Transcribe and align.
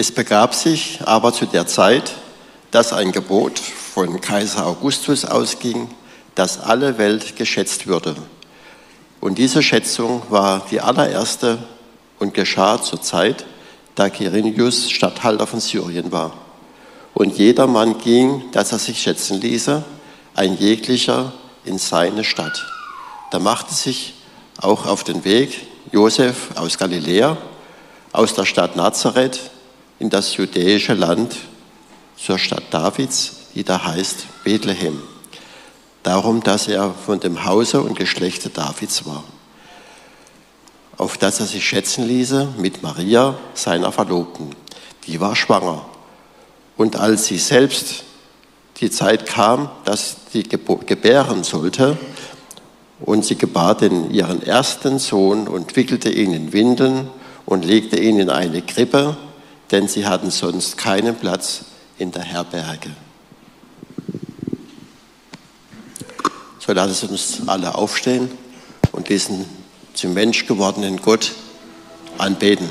Es 0.00 0.10
begab 0.10 0.54
sich 0.54 1.00
aber 1.04 1.30
zu 1.30 1.44
der 1.44 1.66
Zeit, 1.66 2.14
dass 2.70 2.94
ein 2.94 3.12
Gebot 3.12 3.58
von 3.58 4.18
Kaiser 4.22 4.66
Augustus 4.66 5.26
ausging, 5.26 5.90
dass 6.34 6.58
alle 6.58 6.96
Welt 6.96 7.36
geschätzt 7.36 7.86
würde. 7.86 8.16
Und 9.20 9.36
diese 9.36 9.62
Schätzung 9.62 10.22
war 10.30 10.64
die 10.70 10.80
allererste 10.80 11.58
und 12.18 12.32
geschah 12.32 12.80
zur 12.80 13.02
Zeit, 13.02 13.44
da 13.94 14.08
Quirinius 14.08 14.90
Statthalter 14.90 15.46
von 15.46 15.60
Syrien 15.60 16.10
war. 16.10 16.32
Und 17.12 17.36
jedermann 17.36 17.98
ging, 17.98 18.44
dass 18.52 18.72
er 18.72 18.78
sich 18.78 19.02
schätzen 19.02 19.38
ließe, 19.38 19.84
ein 20.34 20.56
jeglicher 20.56 21.34
in 21.66 21.76
seine 21.76 22.24
Stadt. 22.24 22.64
Da 23.32 23.38
machte 23.38 23.74
sich 23.74 24.14
auch 24.62 24.86
auf 24.86 25.04
den 25.04 25.26
Weg 25.26 25.60
Josef 25.92 26.56
aus 26.56 26.78
Galiläa, 26.78 27.36
aus 28.12 28.32
der 28.32 28.46
Stadt 28.46 28.76
Nazareth, 28.76 29.50
in 30.00 30.10
das 30.10 30.36
judäische 30.36 30.94
Land 30.94 31.36
zur 32.16 32.38
Stadt 32.38 32.64
Davids, 32.70 33.36
die 33.54 33.62
da 33.62 33.84
heißt 33.84 34.26
Bethlehem. 34.42 35.00
Darum, 36.02 36.42
dass 36.42 36.66
er 36.66 36.92
von 36.92 37.20
dem 37.20 37.44
Hause 37.44 37.82
und 37.82 37.96
Geschlechte 37.96 38.48
Davids 38.48 39.06
war, 39.06 39.22
auf 40.96 41.18
das 41.18 41.40
er 41.40 41.46
sich 41.46 41.64
schätzen 41.64 42.08
ließe 42.08 42.48
mit 42.58 42.82
Maria, 42.82 43.38
seiner 43.54 43.92
Verlobten. 43.92 44.54
Die 45.06 45.20
war 45.20 45.36
schwanger. 45.36 45.84
Und 46.76 46.96
als 46.96 47.26
sie 47.26 47.38
selbst 47.38 48.04
die 48.80 48.90
Zeit 48.90 49.26
kam, 49.26 49.70
dass 49.84 50.16
sie 50.32 50.42
gebären 50.42 51.44
sollte, 51.44 51.98
und 53.02 53.24
sie 53.24 53.36
gebar 53.36 53.74
den 53.74 54.10
ihren 54.10 54.42
ersten 54.42 54.98
Sohn 54.98 55.48
und 55.48 55.74
wickelte 55.76 56.10
ihn 56.10 56.32
in 56.32 56.52
Windeln 56.52 57.08
und 57.46 57.64
legte 57.64 57.98
ihn 57.98 58.18
in 58.18 58.28
eine 58.28 58.60
Krippe, 58.60 59.16
denn 59.70 59.88
sie 59.88 60.06
hatten 60.06 60.30
sonst 60.30 60.76
keinen 60.76 61.16
Platz 61.16 61.64
in 61.98 62.10
der 62.10 62.22
Herberge. 62.22 62.90
So 66.58 66.72
lasst 66.72 67.04
uns 67.04 67.40
alle 67.46 67.74
aufstehen 67.74 68.30
und 68.92 69.08
diesen 69.08 69.44
zum 69.94 70.14
Mensch 70.14 70.46
gewordenen 70.46 71.00
Gott 71.00 71.32
anbeten. 72.18 72.68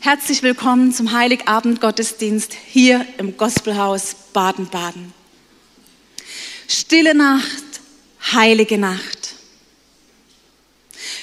Herzlich 0.00 0.42
willkommen 0.42 0.92
zum 0.92 1.12
Heiligabend 1.12 1.80
Gottesdienst 1.80 2.52
hier 2.52 3.06
im 3.18 3.36
Gospelhaus 3.36 4.14
Baden-Baden. 4.34 5.14
Stille 6.68 7.14
Nacht, 7.14 7.64
heilige 8.32 8.76
Nacht. 8.76 9.34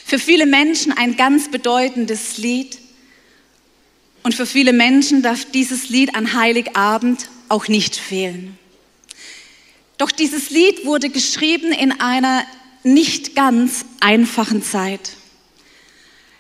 Für 0.06 0.20
viele 0.20 0.46
Menschen 0.46 0.92
ein 0.92 1.16
ganz 1.16 1.50
bedeutendes 1.52 2.38
Lied, 2.38 2.81
und 4.24 4.36
für 4.36 4.46
viele 4.46 4.74
Menschen 4.74 5.22
darf 5.22 5.46
dieses 5.46 5.90
Lied 5.90 6.16
an 6.16 6.34
Heiligabend 6.34 7.30
auch 7.50 7.68
nicht 7.68 7.96
fehlen. 7.96 8.58
Doch 9.98 10.12
dieses 10.12 10.50
Lied 10.50 10.86
wurde 10.86 11.10
geschrieben 11.10 11.72
in 11.72 12.00
einer 12.00 12.44
nicht 12.84 13.36
ganz 13.36 13.86
einfachen 14.00 14.64
Zeit. 14.64 15.12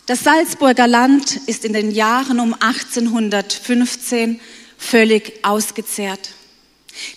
Das 0.08 0.24
Salzburger 0.24 0.88
Land 0.88 1.40
ist 1.46 1.64
in 1.64 1.74
den 1.74 1.92
Jahren 1.92 2.40
um 2.40 2.54
1815 2.54 4.40
völlig 4.78 5.46
ausgezehrt. 5.46 6.32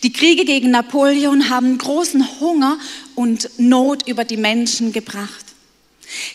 Die 0.02 0.12
Kriege 0.12 0.44
gegen 0.44 0.70
Napoleon 0.70 1.48
haben 1.50 1.78
großen 1.78 2.40
Hunger 2.40 2.78
und 3.14 3.50
Not 3.58 4.06
über 4.06 4.24
die 4.24 4.36
Menschen 4.36 4.92
gebracht. 4.92 5.44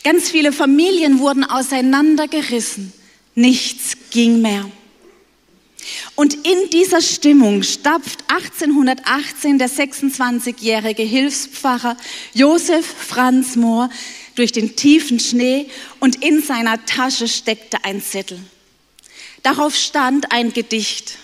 Ganz 0.03 0.29
viele 0.29 0.51
Familien 0.51 1.19
wurden 1.19 1.43
auseinandergerissen. 1.43 2.93
Nichts 3.35 3.95
ging 4.11 4.41
mehr. 4.41 4.69
Und 6.15 6.33
in 6.45 6.69
dieser 6.71 7.01
Stimmung 7.01 7.63
stapft 7.63 8.23
1818 8.27 9.57
der 9.57 9.69
26-jährige 9.69 11.03
Hilfspfarrer 11.03 11.95
Josef 12.33 12.85
Franz 12.85 13.55
Mohr 13.55 13.89
durch 14.35 14.51
den 14.51 14.75
tiefen 14.75 15.19
Schnee 15.19 15.67
und 15.99 16.23
in 16.23 16.41
seiner 16.41 16.85
Tasche 16.85 17.27
steckte 17.27 17.83
ein 17.83 18.01
Zettel. 18.01 18.39
Darauf 19.43 19.75
stand 19.75 20.31
ein 20.31 20.53
Gedicht. 20.53 21.17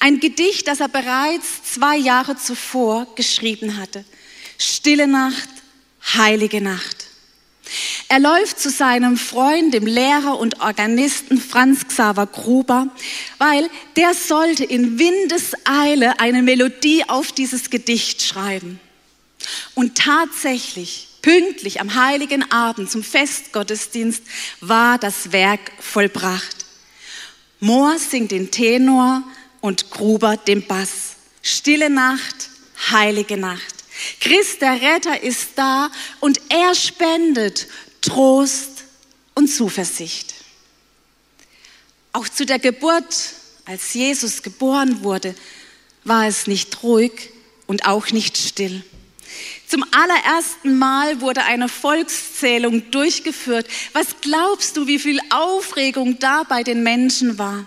Ein 0.00 0.20
Gedicht, 0.20 0.68
das 0.68 0.80
er 0.80 0.88
bereits 0.88 1.72
zwei 1.74 1.96
Jahre 1.96 2.36
zuvor 2.36 3.06
geschrieben 3.14 3.76
hatte. 3.76 4.04
Stille 4.58 5.06
Nacht, 5.06 5.48
heilige 6.14 6.60
Nacht. 6.60 7.07
Er 8.10 8.20
läuft 8.20 8.58
zu 8.58 8.70
seinem 8.70 9.18
Freund, 9.18 9.74
dem 9.74 9.84
Lehrer 9.84 10.38
und 10.38 10.60
Organisten 10.60 11.38
Franz 11.38 11.86
Xaver 11.86 12.26
Gruber, 12.26 12.88
weil 13.36 13.68
der 13.96 14.14
sollte 14.14 14.64
in 14.64 14.98
Windeseile 14.98 16.18
eine 16.18 16.42
Melodie 16.42 17.04
auf 17.06 17.32
dieses 17.32 17.68
Gedicht 17.68 18.22
schreiben. 18.22 18.80
Und 19.74 19.98
tatsächlich, 19.98 21.08
pünktlich 21.20 21.82
am 21.82 21.94
heiligen 21.96 22.50
Abend 22.50 22.90
zum 22.90 23.02
Festgottesdienst 23.02 24.22
war 24.62 24.96
das 24.96 25.32
Werk 25.32 25.72
vollbracht. 25.78 26.64
Mohr 27.60 27.98
singt 27.98 28.30
den 28.30 28.50
Tenor 28.50 29.22
und 29.60 29.90
Gruber 29.90 30.38
den 30.38 30.66
Bass. 30.66 31.16
Stille 31.42 31.90
Nacht, 31.90 32.48
heilige 32.90 33.36
Nacht. 33.36 33.74
Christ, 34.20 34.62
der 34.62 34.80
Retter, 34.80 35.22
ist 35.22 35.50
da 35.56 35.90
und 36.20 36.40
er 36.48 36.74
spendet 36.74 37.66
Trost 38.08 38.84
und 39.34 39.48
Zuversicht. 39.48 40.34
Auch 42.12 42.28
zu 42.28 42.46
der 42.46 42.58
Geburt, 42.58 43.32
als 43.64 43.94
Jesus 43.94 44.42
geboren 44.42 45.02
wurde, 45.02 45.34
war 46.04 46.26
es 46.26 46.46
nicht 46.46 46.82
ruhig 46.82 47.30
und 47.66 47.86
auch 47.86 48.10
nicht 48.10 48.38
still. 48.38 48.82
Zum 49.66 49.84
allerersten 49.92 50.78
Mal 50.78 51.20
wurde 51.20 51.44
eine 51.44 51.68
Volkszählung 51.68 52.90
durchgeführt. 52.90 53.66
Was 53.92 54.06
glaubst 54.22 54.78
du, 54.78 54.86
wie 54.86 54.98
viel 54.98 55.20
Aufregung 55.28 56.18
da 56.18 56.44
bei 56.44 56.62
den 56.62 56.82
Menschen 56.82 57.38
war? 57.38 57.66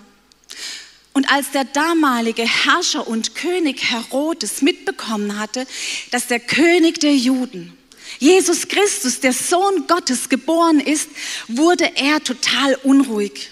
Und 1.14 1.32
als 1.32 1.52
der 1.52 1.66
damalige 1.66 2.44
Herrscher 2.44 3.08
und 3.08 3.36
König 3.36 3.92
Herodes 3.92 4.62
mitbekommen 4.62 5.38
hatte, 5.38 5.68
dass 6.10 6.28
der 6.28 6.40
König 6.40 7.00
der 7.00 7.16
Juden, 7.16 7.78
Jesus 8.22 8.68
Christus, 8.68 9.20
der 9.20 9.34
Sohn 9.34 9.88
Gottes, 9.88 10.30
geboren 10.30 10.80
ist, 10.80 11.10
wurde 11.48 11.92
er 11.96 12.24
total 12.24 12.76
unruhig. 12.84 13.50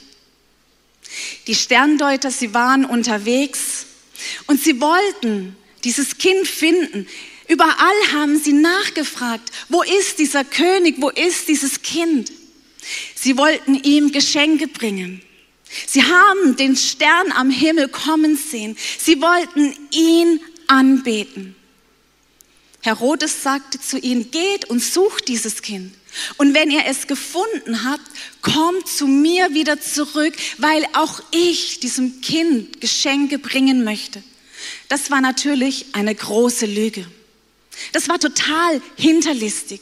Die 1.48 1.56
Sterndeuter, 1.56 2.30
sie 2.30 2.54
waren 2.54 2.86
unterwegs 2.86 3.88
und 4.46 4.62
sie 4.62 4.80
wollten 4.80 5.58
dieses 5.84 6.20
Kind 6.20 6.48
finden. 6.48 7.08
Überall 7.48 8.12
haben 8.12 8.40
sie 8.40 8.54
nachgefragt, 8.54 9.50
wo 9.70 9.82
ist 9.82 10.20
dieser 10.20 10.44
König, 10.44 10.98
wo 11.00 11.10
ist 11.10 11.48
dieses 11.48 11.82
Kind? 11.82 12.32
Sie 13.16 13.38
wollten 13.38 13.74
ihm 13.74 14.12
Geschenke 14.12 14.68
bringen. 14.68 15.24
Sie 15.88 16.04
haben 16.04 16.58
den 16.58 16.76
Stern 16.76 17.32
am 17.32 17.50
Himmel 17.50 17.88
kommen 17.88 18.38
sehen. 18.38 18.78
Sie 19.00 19.20
wollten 19.20 19.74
ihn 19.90 20.40
anbeten. 20.68 21.56
Herodes 22.82 23.44
sagte 23.44 23.80
zu 23.80 23.98
ihnen, 23.98 24.32
geht 24.32 24.66
und 24.66 24.84
sucht 24.84 25.28
dieses 25.28 25.62
Kind. 25.62 25.94
Und 26.38 26.54
wenn 26.54 26.72
ihr 26.72 26.86
es 26.86 27.08
gefunden 27.08 27.84
habt, 27.84 28.06
kommt 28.42 28.88
zu 28.88 29.06
mir 29.06 29.54
wieder 29.54 29.80
zurück, 29.80 30.34
weil 30.58 30.86
auch 30.94 31.22
ich 31.32 31.80
diesem 31.80 32.22
Kind 32.22 32.82
Geschenke 32.82 33.38
bringen 33.38 33.84
möchte. 33.84 34.24
Das 34.88 35.12
war 35.12 35.22
natürlich 35.22 35.88
eine 35.94 36.16
große 36.16 36.66
Lüge. 36.66 37.06
Das 37.92 38.10
war 38.10 38.20
total 38.20 38.82
hinterlistig. 38.98 39.82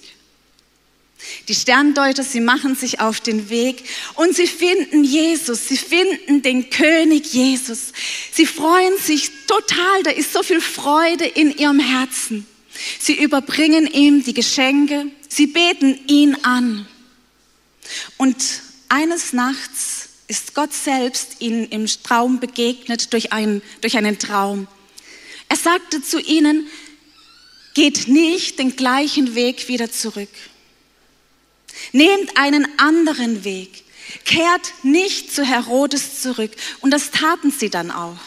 Die 1.47 1.55
Sterndeuter, 1.55 2.23
sie 2.23 2.41
machen 2.41 2.75
sich 2.75 2.99
auf 2.99 3.19
den 3.19 3.49
Weg 3.49 3.83
und 4.15 4.35
sie 4.35 4.45
finden 4.45 5.03
Jesus, 5.03 5.67
sie 5.67 5.77
finden 5.77 6.41
den 6.41 6.69
König 6.69 7.33
Jesus. 7.33 7.91
Sie 8.31 8.45
freuen 8.45 8.97
sich 8.99 9.31
total, 9.47 10.03
da 10.03 10.11
ist 10.11 10.31
so 10.31 10.43
viel 10.43 10.61
Freude 10.61 11.25
in 11.25 11.57
ihrem 11.57 11.79
Herzen. 11.79 12.45
Sie 12.99 13.21
überbringen 13.21 13.87
ihm 13.87 14.23
die 14.23 14.33
Geschenke, 14.33 15.07
sie 15.27 15.47
beten 15.47 15.99
ihn 16.07 16.35
an. 16.43 16.87
Und 18.17 18.35
eines 18.89 19.33
Nachts 19.33 20.09
ist 20.27 20.53
Gott 20.53 20.73
selbst 20.73 21.37
ihnen 21.39 21.67
im 21.69 21.87
Traum 21.87 22.39
begegnet 22.39 23.13
durch 23.13 23.31
einen, 23.31 23.61
durch 23.81 23.97
einen 23.97 24.19
Traum. 24.19 24.67
Er 25.49 25.55
sagte 25.55 26.01
zu 26.01 26.19
ihnen, 26.19 26.67
geht 27.73 28.07
nicht 28.07 28.59
den 28.59 28.75
gleichen 28.75 29.35
Weg 29.35 29.67
wieder 29.67 29.91
zurück. 29.91 30.29
Nehmt 31.91 32.37
einen 32.37 32.67
anderen 32.79 33.43
Weg. 33.43 33.83
Kehrt 34.25 34.73
nicht 34.83 35.33
zu 35.33 35.43
Herodes 35.45 36.21
zurück. 36.21 36.51
Und 36.81 36.91
das 36.91 37.11
taten 37.11 37.51
sie 37.51 37.69
dann 37.69 37.91
auch. 37.91 38.17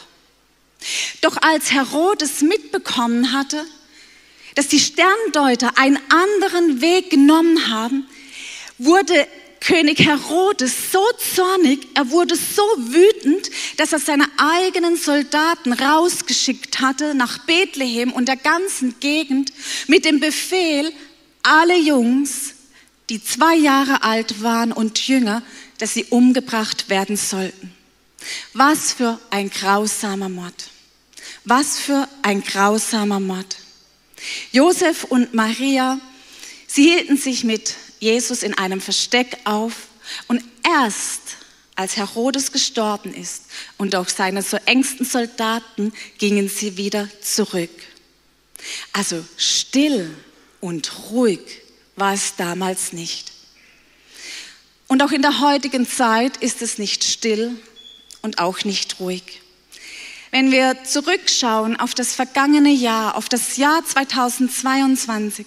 Doch 1.20 1.36
als 1.38 1.72
Herodes 1.72 2.42
mitbekommen 2.42 3.32
hatte, 3.32 3.66
dass 4.54 4.68
die 4.68 4.80
Sterndeuter 4.80 5.76
einen 5.76 5.98
anderen 6.08 6.80
Weg 6.80 7.10
genommen 7.10 7.68
haben, 7.68 8.06
wurde 8.78 9.26
König 9.60 9.98
Herodes 10.00 10.90
so 10.90 11.04
zornig, 11.34 11.86
er 11.94 12.10
wurde 12.10 12.34
so 12.34 12.62
wütend, 12.78 13.50
dass 13.76 13.92
er 13.92 13.98
seine 13.98 14.26
eigenen 14.38 14.96
Soldaten 14.96 15.74
rausgeschickt 15.74 16.80
hatte 16.80 17.14
nach 17.14 17.38
Bethlehem 17.44 18.10
und 18.12 18.26
der 18.26 18.36
ganzen 18.36 18.98
Gegend 19.00 19.52
mit 19.86 20.06
dem 20.06 20.18
Befehl, 20.18 20.90
alle 21.42 21.78
Jungs, 21.78 22.54
die 23.10 23.22
zwei 23.22 23.54
Jahre 23.54 24.02
alt 24.02 24.42
waren 24.42 24.72
und 24.72 25.06
jünger, 25.06 25.42
dass 25.78 25.94
sie 25.94 26.04
umgebracht 26.04 26.88
werden 26.88 27.16
sollten. 27.16 27.72
Was 28.54 28.92
für 28.92 29.18
ein 29.30 29.50
grausamer 29.50 30.28
Mord. 30.28 30.68
Was 31.44 31.78
für 31.78 32.08
ein 32.22 32.42
grausamer 32.42 33.20
Mord. 33.20 33.56
Josef 34.52 35.04
und 35.04 35.34
Maria, 35.34 35.98
sie 36.66 36.84
hielten 36.90 37.16
sich 37.16 37.44
mit 37.44 37.74
Jesus 37.98 38.42
in 38.42 38.54
einem 38.54 38.80
Versteck 38.80 39.38
auf 39.44 39.88
und 40.28 40.42
erst 40.64 41.20
als 41.76 41.96
Herodes 41.96 42.52
gestorben 42.52 43.14
ist 43.14 43.44
und 43.78 43.94
auch 43.94 44.08
seine 44.08 44.42
so 44.42 44.58
engsten 44.66 45.06
Soldaten 45.06 45.92
gingen 46.18 46.48
sie 46.48 46.76
wieder 46.76 47.08
zurück. 47.22 47.70
Also 48.92 49.24
still 49.36 50.14
und 50.60 51.10
ruhig 51.10 51.40
war 51.96 52.14
es 52.14 52.36
damals 52.36 52.92
nicht. 52.92 53.32
Und 54.88 55.02
auch 55.02 55.12
in 55.12 55.22
der 55.22 55.40
heutigen 55.40 55.88
Zeit 55.88 56.36
ist 56.38 56.62
es 56.62 56.76
nicht 56.76 57.04
still 57.04 57.56
und 58.22 58.38
auch 58.38 58.64
nicht 58.64 59.00
ruhig. 59.00 59.39
Wenn 60.30 60.52
wir 60.52 60.84
zurückschauen 60.84 61.76
auf 61.76 61.94
das 61.94 62.14
vergangene 62.14 62.70
Jahr, 62.70 63.16
auf 63.16 63.28
das 63.28 63.56
Jahr 63.56 63.84
2022, 63.84 65.46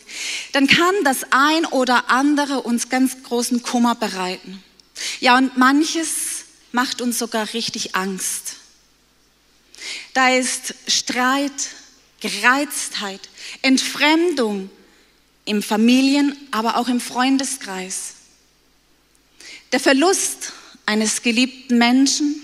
dann 0.51 0.68
kann 0.68 0.94
das 1.06 1.19
ein 1.30 1.65
oder 1.68 2.09
andere 2.09 2.62
uns 2.62 2.89
ganz 2.89 3.24
großen 3.24 3.63
Kummer 3.63 3.95
bereiten. 3.95 4.62
Ja, 5.21 5.38
und 5.38 5.57
manches 5.57 6.44
macht 6.74 7.01
uns 7.01 7.18
sogar 7.18 7.53
richtig 7.53 7.95
Angst. 7.95 8.57
Da 10.13 10.35
ist 10.35 10.75
Streit, 10.88 11.51
Gereiztheit, 12.19 13.21
Entfremdung 13.62 14.69
im 15.45 15.63
Familien, 15.63 16.35
aber 16.51 16.77
auch 16.77 16.88
im 16.88 17.00
Freundeskreis. 17.00 18.15
Der 19.71 19.80
Verlust 19.80 20.53
eines 20.85 21.21
geliebten 21.21 21.77
Menschen, 21.77 22.35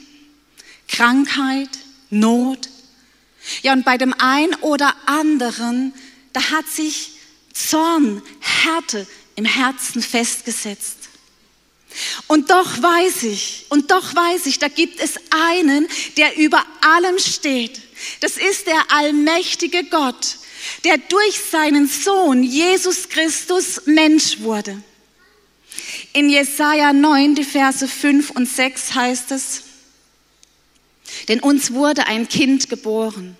Krankheit, 0.88 1.70
Not. 2.10 2.70
Ja, 3.62 3.74
und 3.74 3.86
bei 3.86 3.98
dem 3.98 4.14
einen 4.14 4.56
oder 4.56 4.96
anderen, 5.06 5.94
da 6.34 6.52
hat 6.52 6.68
sich 6.68 7.12
Zorn, 7.54 8.22
Härte 8.40 9.08
im 9.36 9.46
Herzen 9.46 10.02
festgesetzt. 10.02 10.98
Und 12.28 12.50
doch 12.52 12.82
weiß 12.82 13.24
ich, 13.24 13.66
und 13.70 13.92
doch 13.92 14.16
weiß 14.16 14.46
ich, 14.46 14.60
da 14.60 14.68
gibt 14.68 15.00
es 15.00 15.16
einen, 15.32 15.88
der 16.18 16.38
über 16.38 16.64
allem 16.82 17.18
steht. 17.18 17.82
Das 18.22 18.38
ist 18.38 18.68
der 18.68 18.92
allmächtige 18.92 19.84
Gott, 19.86 20.38
der 20.84 20.98
durch 20.98 21.40
seinen 21.52 21.88
Sohn 21.88 22.44
Jesus 22.44 23.10
Christus 23.10 23.82
Mensch 23.86 24.40
wurde. 24.42 24.82
In 26.14 26.30
Jesaja 26.30 26.94
9, 26.94 27.36
die 27.36 27.44
Verse 27.44 27.88
5 27.88 28.32
und 28.32 28.48
6 28.48 28.94
heißt 28.94 29.32
es, 29.32 29.64
denn 31.28 31.40
uns 31.40 31.72
wurde 31.74 32.08
ein 32.08 32.28
Kind 32.28 32.70
geboren, 32.70 33.38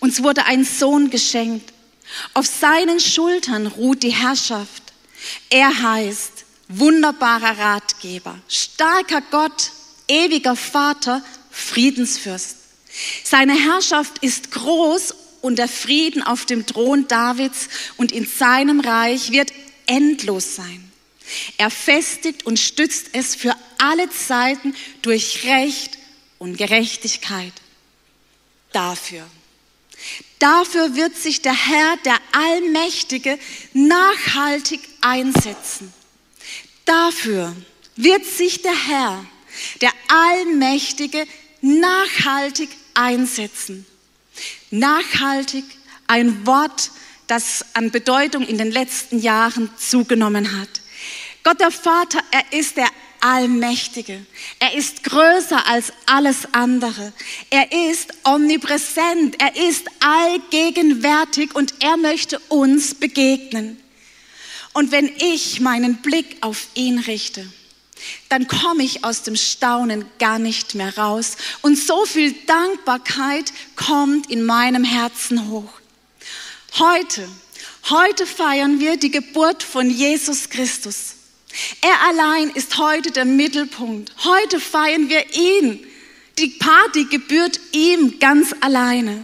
uns 0.00 0.22
wurde 0.22 0.44
ein 0.46 0.64
Sohn 0.64 1.10
geschenkt. 1.10 1.72
Auf 2.32 2.46
seinen 2.46 3.00
Schultern 3.00 3.66
ruht 3.66 4.02
die 4.02 4.14
Herrschaft. 4.14 4.82
Er 5.50 5.82
heißt 5.82 6.44
wunderbarer 6.68 7.58
Ratgeber, 7.58 8.38
starker 8.48 9.22
Gott, 9.30 9.72
ewiger 10.06 10.56
Vater, 10.56 11.22
Friedensfürst. 11.50 12.56
Seine 13.24 13.54
Herrschaft 13.54 14.18
ist 14.22 14.50
groß 14.50 15.14
und 15.40 15.58
der 15.58 15.68
Frieden 15.68 16.22
auf 16.22 16.46
dem 16.46 16.66
Thron 16.66 17.06
Davids 17.08 17.68
und 17.96 18.12
in 18.12 18.26
seinem 18.26 18.80
Reich 18.80 19.30
wird 19.30 19.52
endlos 19.86 20.56
sein. 20.56 20.84
Er 21.58 21.70
festigt 21.70 22.46
und 22.46 22.58
stützt 22.58 23.08
es 23.12 23.34
für 23.34 23.54
alle 23.78 24.08
Zeiten 24.10 24.74
durch 25.02 25.44
Recht 25.44 25.97
und 26.38 26.56
Gerechtigkeit. 26.56 27.52
Dafür. 28.72 29.26
Dafür 30.38 30.94
wird 30.94 31.16
sich 31.16 31.42
der 31.42 31.54
Herr, 31.54 31.96
der 32.04 32.18
Allmächtige, 32.32 33.38
nachhaltig 33.72 34.80
einsetzen. 35.00 35.92
Dafür 36.84 37.54
wird 37.96 38.24
sich 38.24 38.62
der 38.62 38.86
Herr, 38.86 39.24
der 39.80 39.90
Allmächtige, 40.08 41.26
nachhaltig 41.60 42.70
einsetzen. 42.94 43.86
Nachhaltig, 44.70 45.64
ein 46.06 46.46
Wort, 46.46 46.92
das 47.26 47.64
an 47.74 47.90
Bedeutung 47.90 48.46
in 48.46 48.58
den 48.58 48.70
letzten 48.70 49.18
Jahren 49.18 49.70
zugenommen 49.76 50.58
hat. 50.58 50.68
Gott 51.42 51.60
der 51.60 51.70
Vater, 51.70 52.20
er 52.30 52.58
ist 52.58 52.76
der 52.76 52.88
Allmächtige. 53.20 54.24
Er 54.58 54.74
ist 54.74 55.04
größer 55.04 55.66
als 55.66 55.92
alles 56.06 56.52
andere. 56.52 57.12
Er 57.50 57.72
ist 57.90 58.12
omnipräsent. 58.24 59.36
Er 59.38 59.56
ist 59.56 59.86
allgegenwärtig 60.00 61.54
und 61.54 61.74
er 61.80 61.96
möchte 61.96 62.38
uns 62.48 62.94
begegnen. 62.94 63.80
Und 64.72 64.92
wenn 64.92 65.10
ich 65.16 65.60
meinen 65.60 65.96
Blick 65.96 66.36
auf 66.40 66.68
ihn 66.74 66.98
richte, 66.98 67.46
dann 68.28 68.46
komme 68.46 68.84
ich 68.84 69.04
aus 69.04 69.22
dem 69.22 69.36
Staunen 69.36 70.04
gar 70.18 70.38
nicht 70.38 70.74
mehr 70.74 70.96
raus. 70.96 71.36
Und 71.62 71.76
so 71.76 72.04
viel 72.04 72.32
Dankbarkeit 72.46 73.52
kommt 73.76 74.30
in 74.30 74.44
meinem 74.44 74.84
Herzen 74.84 75.48
hoch. 75.48 75.72
Heute, 76.78 77.28
heute 77.90 78.26
feiern 78.26 78.78
wir 78.78 78.96
die 78.96 79.10
Geburt 79.10 79.62
von 79.62 79.90
Jesus 79.90 80.48
Christus. 80.48 81.14
Er 81.80 82.08
allein 82.08 82.50
ist 82.50 82.78
heute 82.78 83.10
der 83.10 83.24
Mittelpunkt. 83.24 84.12
Heute 84.24 84.60
feiern 84.60 85.08
wir 85.08 85.24
ihn. 85.34 85.80
Die 86.38 86.48
Party 86.48 87.04
gebührt 87.04 87.60
ihm 87.72 88.18
ganz 88.18 88.54
alleine. 88.60 89.22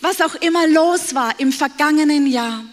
Was 0.00 0.20
auch 0.20 0.34
immer 0.36 0.66
los 0.68 1.14
war 1.14 1.38
im 1.40 1.52
vergangenen 1.52 2.26
Jahr, 2.26 2.64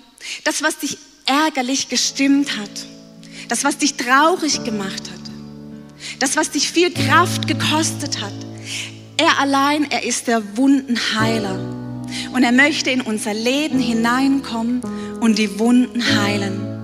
das, 0.43 0.61
was 0.61 0.77
dich 0.79 0.97
ärgerlich 1.25 1.89
gestimmt 1.89 2.57
hat, 2.57 2.69
das, 3.47 3.63
was 3.63 3.77
dich 3.77 3.95
traurig 3.95 4.63
gemacht 4.63 5.03
hat, 5.11 6.19
das, 6.19 6.35
was 6.35 6.51
dich 6.51 6.69
viel 6.69 6.93
Kraft 6.93 7.47
gekostet 7.47 8.21
hat, 8.21 8.33
er 9.17 9.39
allein, 9.39 9.89
er 9.89 10.03
ist 10.03 10.27
der 10.27 10.57
Wundenheiler. 10.57 11.57
Und 12.33 12.43
er 12.43 12.51
möchte 12.51 12.91
in 12.91 13.01
unser 13.01 13.33
Leben 13.33 13.79
hineinkommen 13.79 14.81
und 15.21 15.37
die 15.37 15.57
Wunden 15.57 16.03
heilen. 16.05 16.74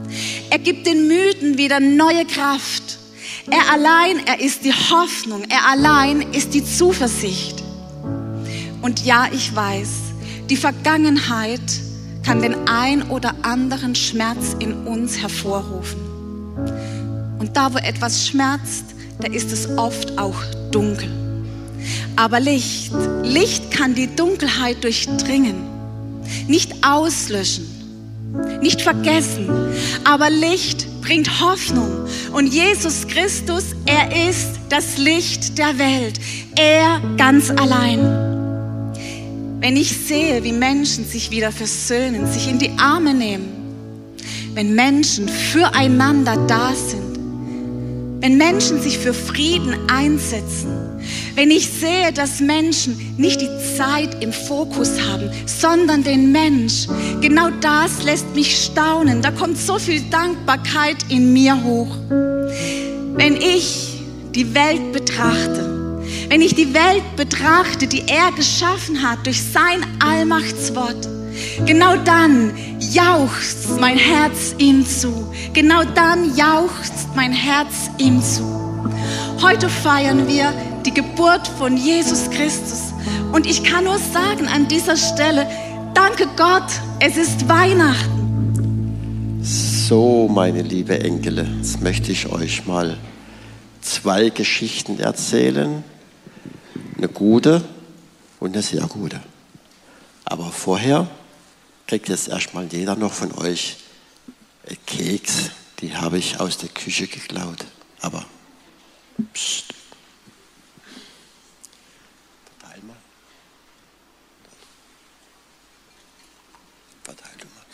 Er 0.50 0.60
gibt 0.60 0.86
den 0.86 1.08
Müden 1.08 1.58
wieder 1.58 1.80
neue 1.80 2.25
Kraft. 2.25 2.98
Er 3.50 3.72
allein, 3.72 4.25
er 4.25 4.39
ist 4.39 4.63
die 4.63 4.74
Hoffnung. 4.74 5.44
Er 5.50 5.68
allein 5.70 6.22
ist 6.34 6.53
die 6.53 6.63
Zuversicht. 6.63 7.63
Und 8.82 9.06
ja, 9.06 9.27
ich 9.32 9.56
weiß, 9.56 9.89
die 10.50 10.58
Vergangenheit 10.58 11.62
kann 12.25 12.41
den 12.41 12.68
ein 12.68 13.03
oder 13.10 13.36
anderen 13.41 13.96
Schmerz 13.96 14.56
in 14.60 14.86
uns 14.86 15.18
hervorrufen. 15.18 16.00
Und 17.39 17.56
da, 17.56 17.74
wo 17.74 17.77
etwas 17.77 18.27
schmerzt, 18.27 18.86
da 19.20 19.32
ist 19.32 19.51
es 19.51 19.77
oft 19.77 20.18
auch 20.18 20.44
dunkel. 20.72 21.10
Aber 22.15 22.39
Licht, 22.39 22.91
Licht 23.24 23.72
kann 23.72 23.96
die 23.96 24.13
Dunkelheit 24.15 24.84
durchdringen, 24.84 25.56
nicht 26.48 26.86
auslöschen 26.86 27.81
nicht 28.62 28.82
vergessen. 28.82 29.50
Aber 30.04 30.30
Licht 30.30 30.88
bringt 31.02 31.42
Hoffnung. 31.42 32.08
Und 32.34 32.48
Jesus 32.48 33.08
Christus, 33.08 33.76
er 33.86 34.30
ist 34.30 34.60
das 34.70 34.98
Licht 34.98 35.58
der 35.58 35.78
Welt. 35.78 36.20
Er 36.56 37.02
ganz 37.18 37.50
allein. 37.50 38.00
Wenn 39.60 39.78
ich 39.78 39.96
sehe, 39.96 40.44
wie 40.44 40.54
Menschen 40.54 41.06
sich 41.06 41.30
wieder 41.32 41.52
versöhnen, 41.52 42.26
sich 42.32 42.50
in 42.50 42.58
die 42.58 42.72
Arme 42.80 43.14
nehmen, 43.14 43.50
wenn 44.54 44.76
Menschen 44.76 45.30
füreinander 45.30 46.36
da 46.48 46.74
sind, 46.74 47.20
wenn 48.22 48.38
Menschen 48.38 48.82
sich 48.82 48.98
für 48.98 49.14
Frieden 49.14 49.76
einsetzen, 49.90 50.90
wenn 51.36 51.51
ich 51.51 51.70
sehe, 51.70 52.12
dass 52.13 52.39
Menschen 52.39 53.15
nicht 53.17 53.41
die 53.41 53.50
Zeit 53.77 54.24
im 54.24 54.34
Fokus 54.34 55.00
haben, 55.01 55.29
sondern 55.46 56.03
den 56.03 56.31
Mensch, 56.31 56.88
genau 57.22 57.50
das 57.62 58.03
lässt 58.03 58.36
mich 58.36 58.65
staunen. 58.65 59.22
Da 59.22 59.31
kommt 59.31 59.58
so 59.58 59.79
viel 59.79 60.01
Dankbarkeit 60.10 60.98
in 61.10 61.34
mir 61.34 61.63
hoch. 61.63 61.96
Wenn 62.10 63.36
ich 63.36 64.00
die 64.34 64.53
Welt 64.53 64.93
betrachte, 64.93 66.01
wenn 66.29 66.41
ich 66.41 66.55
die 66.55 66.74
Welt 66.74 67.03
betrachte, 67.17 67.88
die 67.88 68.03
er 68.08 68.31
geschaffen 68.36 69.01
hat 69.01 69.25
durch 69.25 69.41
sein 69.41 69.86
Allmachtswort, 70.00 71.08
Genau 71.65 71.96
dann 71.98 72.53
jauchzt 72.79 73.79
mein 73.79 73.98
Herz 73.98 74.55
ihm 74.58 74.86
zu. 74.86 75.31
Genau 75.53 75.84
dann 75.84 76.36
jauchzt 76.36 77.10
mein 77.15 77.31
Herz 77.31 77.89
ihm 77.98 78.22
zu. 78.22 78.43
Heute 79.41 79.70
feiern 79.70 80.27
wir 80.27 80.53
die 80.86 80.94
Geburt 80.94 81.48
von 81.48 81.78
Jesus 81.78 82.30
Christus. 82.30 82.94
Und 83.32 83.46
ich 83.46 83.64
kann 83.64 83.86
nur 83.86 83.98
sagen 83.98 84.48
an 84.48 84.68
dieser 84.68 84.98
Stelle, 84.98 85.48
danke 85.94 86.28
Gott, 86.36 86.70
es 87.00 87.18
ist 87.18 87.48
Weihnachten. 87.48 89.40
So, 89.42 90.28
meine 90.28 90.62
liebe 90.62 91.00
Enkele, 91.00 91.48
jetzt 91.58 91.82
möchte 91.82 92.12
ich 92.12 92.28
euch 92.28 92.66
mal 92.66 92.98
zwei 93.82 94.30
Geschichten 94.30 95.00
erzählen. 95.00 95.84
Eine 96.98 97.08
gute 97.08 97.64
und 98.40 98.54
eine 98.54 98.62
sehr 98.62 98.86
gute. 98.88 99.20
Aber 100.26 100.46
vorher 100.52 101.08
kriegt 101.88 102.10
jetzt 102.10 102.30
erstmal 102.30 102.68
jeder 102.72 102.96
noch 102.96 103.12
von 103.12 103.32
euch 103.38 103.78
Keks. 104.86 105.52
Die 105.80 105.96
habe 105.96 106.18
ich 106.18 106.40
aus 106.40 106.58
der 106.58 106.70
Küche 106.70 107.08
geklaut. 107.08 107.66
Aber 108.02 108.26
pst. 109.34 109.74
Verteil 112.60 112.82
mal. 112.84 112.96
Verteil 117.04 117.32
du 117.40 117.46
mal. 117.48 117.66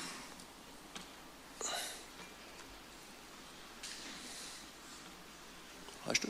Hast 6.07 6.23
du? 6.23 6.27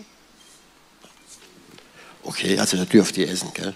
Okay, 2.24 2.58
also 2.60 2.78
da 2.78 2.86
dürft 2.86 3.18
ihr 3.18 3.30
essen, 3.30 3.52
gell? 3.54 3.74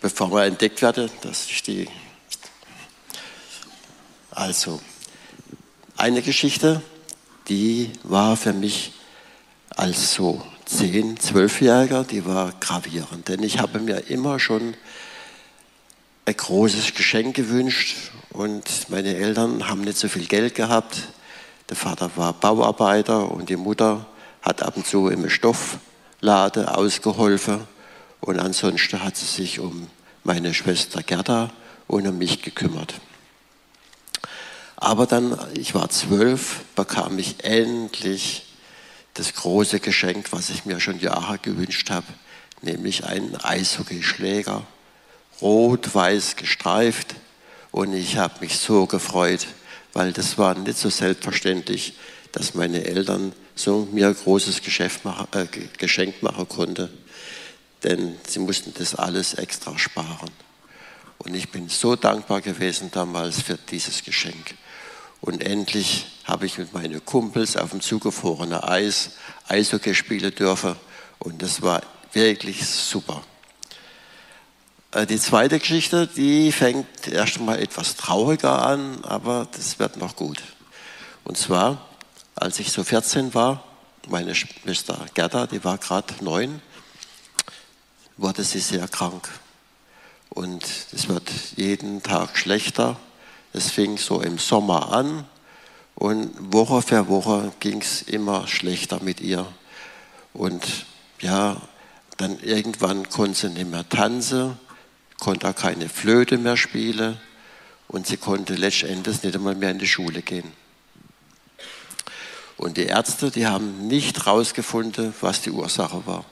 Bevor 0.00 0.30
wir 0.30 0.44
entdeckt 0.44 0.80
werden, 0.82 1.10
dass 1.22 1.46
ich 1.50 1.62
die. 1.62 1.88
Also, 4.30 4.80
eine 5.96 6.22
Geschichte, 6.22 6.82
die 7.48 7.90
war 8.02 8.36
für 8.36 8.52
mich 8.52 8.92
als 9.70 10.14
so 10.14 10.42
10-, 10.68 11.18
12-Jähriger, 11.18 12.04
die 12.04 12.24
war 12.24 12.52
gravierend. 12.60 13.28
Denn 13.28 13.42
ich 13.42 13.58
habe 13.58 13.80
mir 13.80 14.08
immer 14.08 14.38
schon 14.38 14.74
ein 16.24 16.36
großes 16.36 16.94
Geschenk 16.94 17.36
gewünscht 17.36 17.96
und 18.30 18.90
meine 18.90 19.14
Eltern 19.14 19.68
haben 19.68 19.82
nicht 19.82 19.98
so 19.98 20.08
viel 20.08 20.26
Geld 20.26 20.54
gehabt. 20.54 20.96
Der 21.68 21.76
Vater 21.76 22.10
war 22.16 22.32
Bauarbeiter 22.32 23.30
und 23.30 23.48
die 23.48 23.56
Mutter 23.56 24.06
hat 24.46 24.62
ab 24.62 24.76
und 24.76 24.86
zu 24.86 25.08
im 25.08 25.28
Stoffladen 25.28 26.66
ausgeholfen. 26.66 27.66
Und 28.20 28.38
ansonsten 28.38 29.02
hat 29.02 29.16
sie 29.16 29.26
sich 29.26 29.58
um 29.58 29.88
meine 30.22 30.54
Schwester 30.54 31.02
Gerda 31.02 31.50
und 31.88 32.06
um 32.06 32.16
mich 32.16 32.42
gekümmert. 32.42 32.94
Aber 34.76 35.06
dann, 35.06 35.36
ich 35.54 35.74
war 35.74 35.88
zwölf, 35.88 36.60
bekam 36.76 37.18
ich 37.18 37.44
endlich 37.44 38.46
das 39.14 39.34
große 39.34 39.80
Geschenk, 39.80 40.32
was 40.32 40.50
ich 40.50 40.64
mir 40.64 40.78
schon 40.78 41.00
Jahre 41.00 41.38
gewünscht 41.38 41.90
habe, 41.90 42.06
nämlich 42.62 43.04
einen 43.04 43.34
Eishockeyschläger, 43.36 44.62
rot-weiß 45.40 46.36
gestreift. 46.36 47.16
Und 47.72 47.94
ich 47.94 48.16
habe 48.16 48.40
mich 48.40 48.58
so 48.58 48.86
gefreut, 48.86 49.46
weil 49.92 50.12
das 50.12 50.38
war 50.38 50.54
nicht 50.54 50.78
so 50.78 50.88
selbstverständlich, 50.88 51.94
dass 52.30 52.54
meine 52.54 52.84
Eltern 52.84 53.32
so 53.56 53.88
mir 53.90 54.08
ein 54.08 54.14
großes 54.14 54.60
machen, 55.02 55.26
äh, 55.32 55.46
Geschenk 55.78 56.22
machen 56.22 56.48
konnten. 56.48 56.88
Denn 57.82 58.16
sie 58.26 58.38
mussten 58.38 58.72
das 58.74 58.94
alles 58.94 59.34
extra 59.34 59.76
sparen. 59.78 60.30
Und 61.18 61.34
ich 61.34 61.50
bin 61.50 61.68
so 61.68 61.96
dankbar 61.96 62.40
gewesen 62.40 62.90
damals 62.92 63.42
für 63.42 63.58
dieses 63.70 64.04
Geschenk. 64.04 64.54
Und 65.20 65.42
endlich 65.42 66.06
habe 66.24 66.46
ich 66.46 66.58
mit 66.58 66.72
meinen 66.72 67.04
Kumpels 67.04 67.56
auf 67.56 67.70
dem 67.70 67.80
zugefrorenen 67.80 68.62
Eis 68.62 69.12
Eishockey 69.48 69.94
spielen 69.94 70.34
dürfen. 70.34 70.76
Und 71.18 71.40
das 71.42 71.62
war 71.62 71.82
wirklich 72.12 72.66
super. 72.66 73.22
Äh, 74.92 75.06
die 75.06 75.18
zweite 75.18 75.58
Geschichte, 75.58 76.06
die 76.06 76.52
fängt 76.52 77.08
erst 77.08 77.38
einmal 77.38 77.60
etwas 77.60 77.96
trauriger 77.96 78.64
an, 78.66 79.04
aber 79.04 79.48
das 79.52 79.78
wird 79.78 79.96
noch 79.96 80.16
gut. 80.16 80.42
Und 81.24 81.36
zwar, 81.36 81.85
als 82.36 82.60
ich 82.60 82.70
so 82.70 82.84
14 82.84 83.34
war, 83.34 83.64
meine 84.08 84.34
Schwester 84.34 85.04
Gerda, 85.14 85.46
die 85.46 85.64
war 85.64 85.78
gerade 85.78 86.14
neun, 86.20 86.62
wurde 88.16 88.44
sie 88.44 88.60
sehr 88.60 88.86
krank. 88.88 89.28
Und 90.30 90.64
es 90.92 91.08
wird 91.08 91.30
jeden 91.56 92.02
Tag 92.02 92.36
schlechter. 92.36 92.98
Es 93.52 93.70
fing 93.70 93.96
so 93.96 94.20
im 94.20 94.38
Sommer 94.38 94.92
an 94.92 95.24
und 95.94 96.52
Woche 96.52 96.82
für 96.82 97.08
Woche 97.08 97.52
ging 97.58 97.80
es 97.80 98.02
immer 98.02 98.46
schlechter 98.46 99.02
mit 99.02 99.20
ihr. 99.22 99.46
Und 100.34 100.84
ja, 101.20 101.56
dann 102.18 102.38
irgendwann 102.40 103.08
konnte 103.08 103.48
sie 103.48 103.48
nicht 103.48 103.70
mehr 103.70 103.88
tanzen, 103.88 104.58
konnte 105.18 105.48
auch 105.48 105.54
keine 105.54 105.88
Flöte 105.88 106.36
mehr 106.36 106.58
spielen 106.58 107.18
und 107.88 108.06
sie 108.06 108.18
konnte 108.18 108.54
letztendlich 108.54 109.22
nicht 109.22 109.34
einmal 109.34 109.54
mehr 109.54 109.70
in 109.70 109.78
die 109.78 109.88
Schule 109.88 110.20
gehen. 110.20 110.52
Und 112.56 112.76
die 112.78 112.86
Ärzte, 112.86 113.30
die 113.30 113.46
haben 113.46 113.86
nicht 113.86 114.24
herausgefunden, 114.24 115.14
was 115.20 115.42
die 115.42 115.50
Ursache 115.50 116.06
war. 116.06 116.24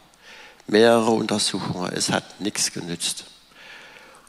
Mehrere 0.66 1.11
Untersuchungen, 1.11 1.93
es 1.93 2.11
hat 2.11 2.40
nichts 2.40 2.73
genützt. 2.73 3.26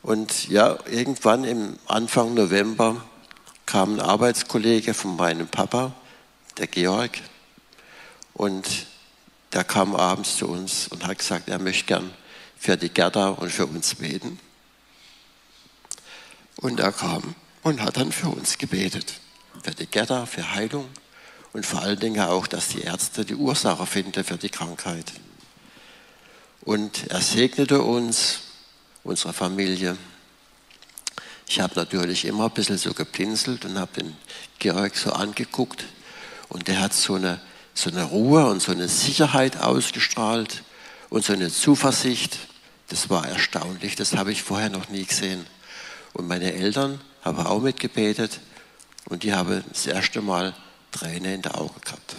Und 0.01 0.49
ja, 0.49 0.77
irgendwann 0.89 1.45
im 1.45 1.79
Anfang 1.87 2.33
November 2.33 3.03
kam 3.65 3.95
ein 3.95 3.99
Arbeitskollege 4.01 4.93
von 4.93 5.15
meinem 5.15 5.47
Papa, 5.47 5.93
der 6.57 6.67
Georg, 6.67 7.21
und 8.33 8.85
der 9.53 9.63
kam 9.63 9.95
abends 9.95 10.37
zu 10.37 10.47
uns 10.47 10.89
und 10.89 11.07
hat 11.07 11.17
gesagt, 11.17 11.47
er 11.47 11.59
möchte 11.59 11.85
gern 11.85 12.11
für 12.57 12.75
die 12.75 12.89
Gerda 12.89 13.29
und 13.29 13.49
für 13.49 13.65
uns 13.65 13.95
beten. 13.95 14.39
Und 16.57 16.81
er 16.81 16.91
kam 16.91 17.35
und 17.63 17.81
hat 17.81 17.97
dann 17.97 18.11
für 18.11 18.27
uns 18.27 18.57
gebetet. 18.57 19.13
Für 19.63 19.71
die 19.71 19.87
Gerda, 19.87 20.25
für 20.25 20.53
Heilung 20.53 20.89
und 21.55 21.65
vor 21.65 21.83
allen 21.83 21.97
Dingen 21.97 22.19
auch, 22.19 22.47
dass 22.47 22.67
die 22.67 22.81
Ärzte 22.81 23.24
die 23.24 23.35
Ursache 23.35 23.85
finden 23.85 24.25
für 24.25 24.35
die 24.35 24.50
Krankheit. 24.50 25.13
Und 26.59 27.07
er 27.07 27.21
segnete 27.21 27.81
uns 27.81 28.41
unserer 29.05 29.31
Familie. 29.31 29.95
Ich 31.47 31.62
habe 31.62 31.74
natürlich 31.77 32.25
immer 32.25 32.47
ein 32.47 32.51
bisschen 32.51 32.77
so 32.77 32.93
gepinselt 32.93 33.63
und 33.63 33.79
habe 33.79 34.01
den 34.01 34.17
Georg 34.59 34.97
so 34.97 35.13
angeguckt 35.13 35.85
und 36.50 36.67
der 36.67 36.81
hat 36.81 36.93
so 36.93 37.15
eine, 37.15 37.39
so 37.74 37.89
eine 37.89 38.03
Ruhe 38.03 38.47
und 38.47 38.62
so 38.62 38.74
eine 38.74 38.89
Sicherheit 38.89 39.55
ausgestrahlt 39.62 40.62
und 41.09 41.24
so 41.24 41.31
eine 41.31 41.50
Zuversicht. 41.50 42.38
Das 42.89 43.09
war 43.09 43.29
erstaunlich, 43.29 43.95
das 43.95 44.13
habe 44.17 44.33
ich 44.33 44.43
vorher 44.43 44.69
noch 44.69 44.89
nie 44.89 45.05
gesehen. 45.05 45.45
Und 46.12 46.27
meine 46.27 46.51
Eltern 46.51 47.00
haben 47.24 47.39
auch 47.39 47.62
mitgebetet 47.62 48.41
und 49.05 49.24
die 49.24 49.33
haben 49.33 49.63
das 49.69 49.88
erste 49.88 50.21
Mal 50.21 50.53
Tränen 50.95 51.35
in 51.35 51.41
der 51.41 51.59
Augen 51.59 51.81
gehabt. 51.81 52.15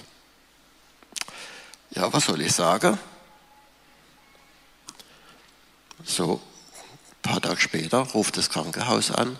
Ja, 1.91 2.13
was 2.13 2.27
soll 2.27 2.43
ich 2.43 2.53
sagen? 2.53 2.99
So, 6.05 6.43
ein 7.11 7.23
paar 7.23 7.41
Tage 7.41 7.59
später 7.59 7.99
ruft 8.01 8.37
das 8.37 8.51
Krankenhaus 8.51 9.11
an 9.11 9.39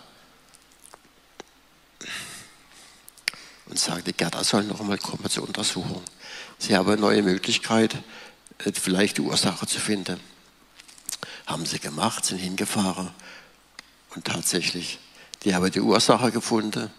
und 3.67 3.79
sagte, 3.79 4.15
Gerda 4.15 4.43
soll 4.43 4.65
noch 4.65 4.81
einmal 4.81 4.97
kommen 4.97 5.29
zur 5.29 5.45
Untersuchung. 5.45 6.03
Sie 6.59 6.75
haben 6.75 6.89
eine 6.89 7.01
neue 7.01 7.23
Möglichkeit, 7.23 7.95
äh, 8.65 8.73
vielleicht 8.73 9.19
die 9.19 9.23
Ursache 9.23 9.67
zu 9.67 9.79
finden. 9.81 10.19
Haben 11.47 11.67
sie 11.67 11.79
gemacht, 11.79 12.25
sind 12.25 12.39
hingefahren 12.39 13.11
und 14.15 14.25
tatsächlich, 14.25 14.99
die 15.45 15.55
haben 15.55 15.71
die 15.71 15.81
Ursache 15.81 16.33
gefunden. 16.33 16.91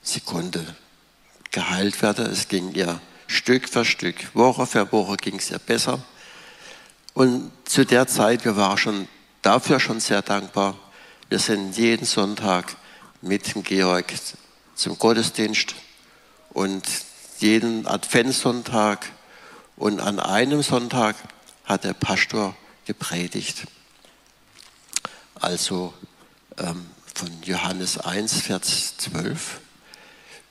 Sie 0.00 0.20
konnte 0.20 0.74
geheilt 1.54 2.02
werden. 2.02 2.26
Es 2.26 2.48
ging 2.48 2.74
ihr 2.74 3.00
Stück 3.28 3.68
für 3.68 3.84
Stück, 3.84 4.34
Woche 4.34 4.66
für 4.66 4.90
Woche 4.92 5.16
ging 5.16 5.36
es 5.36 5.50
ihr 5.50 5.58
besser. 5.58 6.02
Und 7.14 7.52
zu 7.64 7.86
der 7.86 8.08
Zeit, 8.08 8.44
wir 8.44 8.56
waren 8.56 8.76
schon 8.76 9.08
dafür 9.40 9.78
schon 9.78 10.00
sehr 10.00 10.20
dankbar. 10.20 10.76
Wir 11.28 11.38
sind 11.38 11.76
jeden 11.76 12.04
Sonntag 12.04 12.76
mit 13.22 13.54
dem 13.54 13.62
Georg 13.62 14.12
zum 14.74 14.98
Gottesdienst 14.98 15.76
und 16.50 16.84
jeden 17.38 17.86
Adventssonntag 17.86 19.06
und 19.76 20.00
an 20.00 20.18
einem 20.18 20.62
Sonntag 20.62 21.14
hat 21.64 21.84
der 21.84 21.94
Pastor 21.94 22.56
gepredigt. 22.84 23.64
Also 25.36 25.94
ähm, 26.58 26.86
von 27.14 27.30
Johannes 27.44 27.98
1, 27.98 28.40
Vers 28.42 28.96
12. 28.98 29.60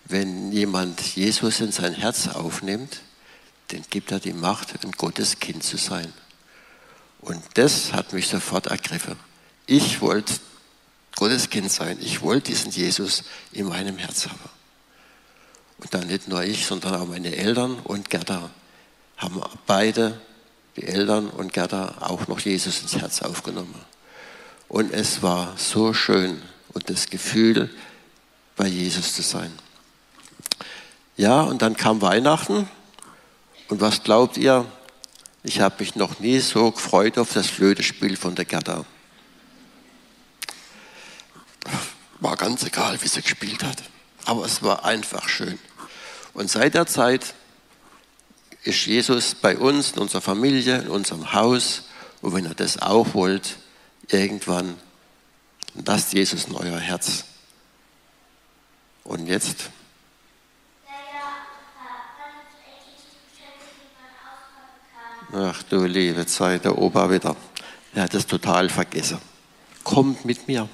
Wenn 0.06 0.52
jemand 0.52 1.00
Jesus 1.16 1.60
in 1.62 1.72
sein 1.72 1.94
Herz 1.94 2.28
aufnimmt, 2.28 3.02
dann 3.70 3.84
gibt 3.90 4.12
er 4.12 4.20
die 4.20 4.34
Macht, 4.34 4.84
ein 4.84 4.92
Gottes 4.92 5.40
Kind 5.40 5.64
zu 5.64 5.78
sein. 5.78 6.12
Und 7.22 7.42
das 7.56 7.94
hat 7.94 8.14
mich 8.14 8.28
sofort 8.28 8.68
ergriffen. 8.68 9.16
Ich 9.66 10.02
wollte 10.02 10.34
Gottes 11.16 11.50
Kind 11.50 11.72
sein. 11.72 11.98
Ich 12.02 12.22
wollte 12.22 12.52
diesen 12.52 12.72
Jesus 12.72 13.24
in 13.52 13.68
meinem 13.68 13.98
Herz 13.98 14.28
haben. 14.28 14.50
Und 15.78 15.94
dann 15.94 16.08
nicht 16.08 16.28
nur 16.28 16.44
ich, 16.44 16.66
sondern 16.66 16.96
auch 16.96 17.08
meine 17.08 17.36
Eltern 17.36 17.80
und 17.80 18.10
Gerda 18.10 18.50
haben 19.18 19.42
beide, 19.66 20.20
die 20.76 20.84
Eltern 20.84 21.30
und 21.30 21.54
Gerda, 21.54 21.96
auch 22.02 22.28
noch 22.28 22.40
Jesus 22.40 22.82
ins 22.82 22.96
Herz 22.96 23.22
aufgenommen. 23.22 23.76
Und 24.68 24.92
es 24.92 25.22
war 25.22 25.56
so 25.58 25.94
schön 25.94 26.42
und 26.74 26.90
das 26.90 27.08
Gefühl, 27.08 27.70
bei 28.56 28.68
Jesus 28.68 29.14
zu 29.14 29.22
sein. 29.22 29.52
Ja, 31.16 31.42
und 31.42 31.62
dann 31.62 31.78
kam 31.78 32.02
Weihnachten. 32.02 32.68
Und 33.70 33.82
was 33.82 34.04
glaubt 34.04 34.38
ihr? 34.38 34.66
Ich 35.44 35.60
habe 35.60 35.76
mich 35.80 35.96
noch 35.96 36.20
nie 36.20 36.40
so 36.40 36.72
gefreut 36.72 37.18
auf 37.18 37.34
das 37.34 37.48
Flötespiel 37.48 38.18
von 38.18 38.36
der 38.36 38.46
Gerda. 38.46 38.86
War 42.20 42.38
ganz 42.38 42.64
egal, 42.64 43.02
wie 43.02 43.08
sie 43.08 43.22
gespielt 43.22 43.64
hat. 43.64 43.78
Aber 44.26 44.46
es 44.46 44.64
war 44.64 44.86
einfach 44.86 45.28
schön. 45.28 45.60
Und 46.34 46.50
seit 46.50 46.74
der 46.74 46.88
Zeit 46.88 47.36
ist 48.64 48.86
Jesus 48.86 49.36
bei 49.36 49.58
uns, 49.58 49.92
in 49.92 50.00
unserer 50.00 50.22
Familie, 50.22 50.80
in 50.80 50.88
unserem 50.88 51.34
Haus. 51.34 51.84
Und 52.22 52.34
wenn 52.34 52.46
ihr 52.46 52.56
das 52.56 52.82
auch 52.82 53.14
wollt, 53.14 53.58
irgendwann 54.08 54.78
lasst 55.86 56.14
Jesus 56.14 56.46
in 56.46 56.56
euer 56.56 56.80
Herz. 56.80 57.26
Und 59.04 59.28
jetzt? 59.28 59.70
Ach 65.36 65.64
du 65.64 65.86
liebe 65.86 66.28
Zeit, 66.28 66.64
der 66.64 66.78
Opa 66.78 67.10
wieder. 67.10 67.36
Er 67.96 68.04
hat 68.04 68.14
es 68.14 68.28
total 68.28 68.70
vergessen. 68.70 69.18
Kommt 69.84 70.26
mit 70.26 70.48
mir. 70.48 70.70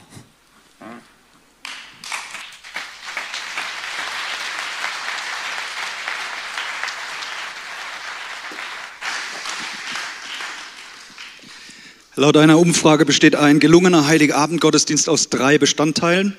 Laut 12.15 12.35
einer 12.35 12.59
Umfrage 12.59 13.05
besteht 13.05 13.37
ein 13.37 13.61
gelungener 13.61 14.07
Heiligabend-Gottesdienst 14.07 15.07
aus 15.07 15.29
drei 15.29 15.57
Bestandteilen. 15.57 16.35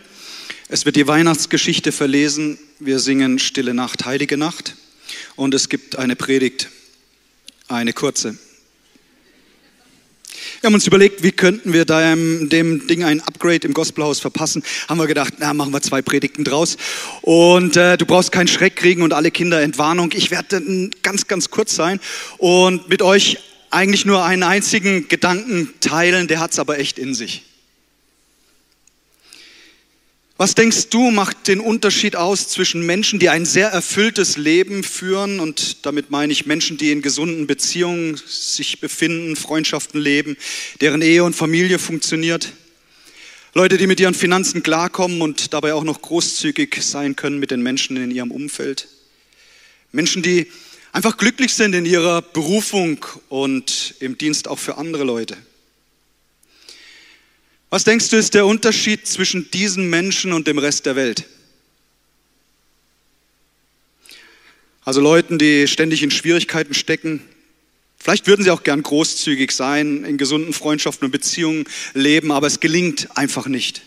Es 0.69 0.85
wird 0.85 0.97
die 0.97 1.07
Weihnachtsgeschichte 1.07 1.91
verlesen, 1.91 2.59
wir 2.81 2.99
singen 2.99 3.39
Stille 3.39 3.73
Nacht, 3.73 4.05
Heilige 4.05 4.37
Nacht 4.37 4.75
und 5.37 5.55
es 5.55 5.71
gibt 5.71 5.99
eine 5.99 6.17
Predigt, 6.17 6.69
eine 7.71 7.93
kurze. 7.93 8.37
Wir 10.61 10.69
haben 10.69 10.75
uns 10.75 10.87
überlegt, 10.87 11.23
wie 11.23 11.33
könnten 11.33 11.73
wir 11.73 11.85
dem, 11.85 12.49
dem 12.51 12.87
Ding 12.87 13.03
ein 13.03 13.21
Upgrade 13.21 13.67
im 13.67 13.73
Gospelhaus 13.73 14.21
verpassen. 14.21 14.63
Haben 14.89 14.99
wir 14.99 15.07
gedacht, 15.07 15.35
na, 15.39 15.55
machen 15.55 15.73
wir 15.73 15.81
zwei 15.81 16.03
Predigten 16.03 16.45
draus. 16.45 16.77
Und 17.23 17.77
äh, 17.77 17.97
du 17.97 18.05
brauchst 18.05 18.31
keinen 18.33 18.49
Schreck 18.49 18.77
kriegen 18.77 19.03
und 19.03 19.13
alle 19.13 19.31
Kinder 19.31 19.63
Entwarnung. 19.63 20.11
Ich 20.15 20.31
werde 20.31 20.91
ganz, 21.03 21.27
ganz 21.27 21.51
kurz 21.51 21.75
sein 21.75 22.01
und 22.39 22.89
mit 22.89 23.01
euch 23.01 23.39
eigentlich 23.71 24.05
nur 24.05 24.25
einen 24.25 24.43
einzigen 24.43 25.09
Gedanken 25.09 25.73
teilen, 25.81 26.27
der 26.29 26.41
hat 26.41 26.53
es 26.53 26.59
aber 26.59 26.79
echt 26.79 26.99
in 26.99 27.15
sich. 27.15 27.43
Was 30.41 30.55
denkst 30.55 30.89
du, 30.89 31.11
macht 31.11 31.49
den 31.49 31.61
Unterschied 31.61 32.17
aus 32.17 32.49
zwischen 32.49 32.87
Menschen, 32.87 33.19
die 33.19 33.29
ein 33.29 33.45
sehr 33.45 33.69
erfülltes 33.69 34.39
Leben 34.39 34.83
führen, 34.85 35.39
und 35.39 35.85
damit 35.85 36.11
meine 36.11 36.33
ich 36.33 36.47
Menschen, 36.47 36.79
die 36.79 36.93
in 36.93 37.03
gesunden 37.03 37.47
Beziehungen 37.47 38.19
sich 38.27 38.81
befinden, 38.81 39.37
Freundschaften 39.37 40.01
leben, 40.01 40.39
deren 40.81 41.03
Ehe 41.03 41.25
und 41.25 41.37
Familie 41.37 41.79
funktioniert, 41.79 42.55
Leute, 43.53 43.77
die 43.77 43.87
mit 43.87 44.01
ihren 44.01 44.15
Finanzen 44.15 44.63
klarkommen 44.63 45.21
und 45.21 45.53
dabei 45.53 45.75
auch 45.75 45.85
noch 45.85 46.01
großzügig 46.01 46.79
sein 46.81 47.17
können 47.17 47.39
mit 47.39 47.51
den 47.51 47.63
Menschen 47.63 47.99
in 47.99 48.11
ihrem 48.11 48.31
Umfeld, 48.31 48.89
Menschen, 49.93 50.23
die 50.23 50.47
einfach 50.93 51.19
glücklich 51.19 51.53
sind 51.53 51.75
in 51.75 51.85
ihrer 51.85 52.23
Berufung 52.23 53.05
und 53.29 53.95
im 54.01 54.17
Dienst 54.17 54.49
auch 54.49 54.59
für 54.59 54.79
andere 54.79 55.05
Leute. 55.05 55.37
Was 57.71 57.85
denkst 57.85 58.11
du 58.11 58.17
ist 58.17 58.35
der 58.35 58.47
Unterschied 58.47 59.07
zwischen 59.07 59.51
diesen 59.53 59.89
Menschen 59.89 60.33
und 60.33 60.49
dem 60.49 60.59
Rest 60.59 60.87
der 60.87 60.97
Welt? 60.97 61.25
Also 64.85 65.01
Leuten, 65.01 65.39
die 65.39 65.69
ständig 65.69 66.03
in 66.03 66.11
Schwierigkeiten 66.11 66.75
stecken. 66.75 67.23
Vielleicht 67.97 68.27
würden 68.27 68.43
sie 68.43 68.51
auch 68.51 68.65
gern 68.65 68.83
großzügig 68.83 69.53
sein, 69.53 70.05
in 70.05 70.19
gesunden 70.19 70.53
Freundschaften 70.53 71.07
und 71.07 71.11
Beziehungen 71.13 71.65
leben, 71.95 72.33
aber 72.33 72.49
es 72.49 72.59
gelingt 72.59 73.17
einfach 73.17 73.47
nicht. 73.47 73.83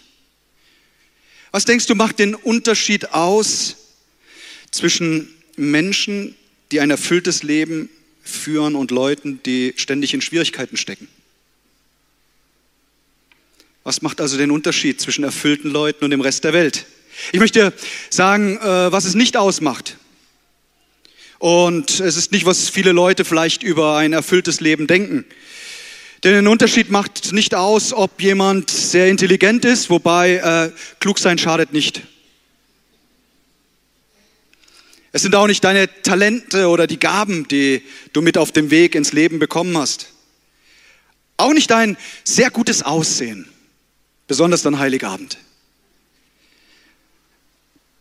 Was 1.52 1.66
denkst 1.66 1.88
du 1.88 1.96
macht 1.96 2.20
den 2.20 2.36
Unterschied 2.36 3.12
aus 3.12 3.76
zwischen 4.72 5.30
Menschen, 5.58 6.36
die 6.72 6.80
ein 6.80 6.90
erfülltes 6.90 7.44
Leben 7.44 7.90
führen 8.24 8.76
und 8.76 8.92
Leuten, 8.92 9.42
die 9.44 9.74
ständig 9.76 10.14
in 10.14 10.22
Schwierigkeiten 10.22 10.78
stecken. 10.78 11.08
Was 13.84 14.02
macht 14.02 14.22
also 14.22 14.38
den 14.38 14.52
Unterschied 14.52 15.02
zwischen 15.02 15.24
erfüllten 15.24 15.70
Leuten 15.70 16.06
und 16.06 16.12
dem 16.12 16.22
Rest 16.22 16.44
der 16.46 16.54
Welt? 16.54 16.86
Ich 17.32 17.40
möchte 17.40 17.74
sagen, 18.10 18.58
äh, 18.58 18.92
was 18.92 19.06
es 19.06 19.14
nicht 19.14 19.36
ausmacht. 19.36 19.98
Und 21.38 22.00
es 22.00 22.16
ist 22.16 22.32
nicht, 22.32 22.46
was 22.46 22.70
viele 22.70 22.94
Leute 22.94 23.26
vielleicht 23.26 23.62
über 23.62 23.98
ein 23.98 24.14
erfülltes 24.14 24.62
Leben 24.62 24.88
denken. 24.88 25.26
Denn 26.24 26.34
den 26.34 26.48
Unterschied 26.48 26.90
macht 26.90 27.34
nicht 27.34 27.54
aus, 27.54 27.92
ob 27.92 28.22
jemand 28.22 28.70
sehr 28.70 29.10
intelligent 29.10 29.66
ist, 29.66 29.90
wobei 29.90 30.36
äh, 30.36 30.72
klug 31.02 31.20
sein 31.20 31.38
schadet 31.38 31.74
nicht. 31.74 32.02
Es 35.12 35.22
sind 35.22 35.36
auch 35.36 35.48
nicht 35.48 35.64
deine 35.64 35.90
Talente 36.02 36.70
oder 36.70 36.88
die 36.88 36.98
Gaben, 36.98 37.48
die 37.50 37.82
du 38.14 38.22
mit 38.22 38.38
auf 38.38 38.54
dem 38.54 38.72
Weg 38.72 38.96
ins 38.96 39.12
Leben 39.12 39.38
bekommen 39.38 39.78
hast. 39.78 40.08
Auch 41.36 41.54
nicht 41.54 41.70
dein 41.70 41.98
sehr 42.24 42.50
gutes 42.50 42.84
Aussehen, 42.84 43.50
besonders 44.28 44.62
dann 44.62 44.80
Heiligabend. 44.80 45.38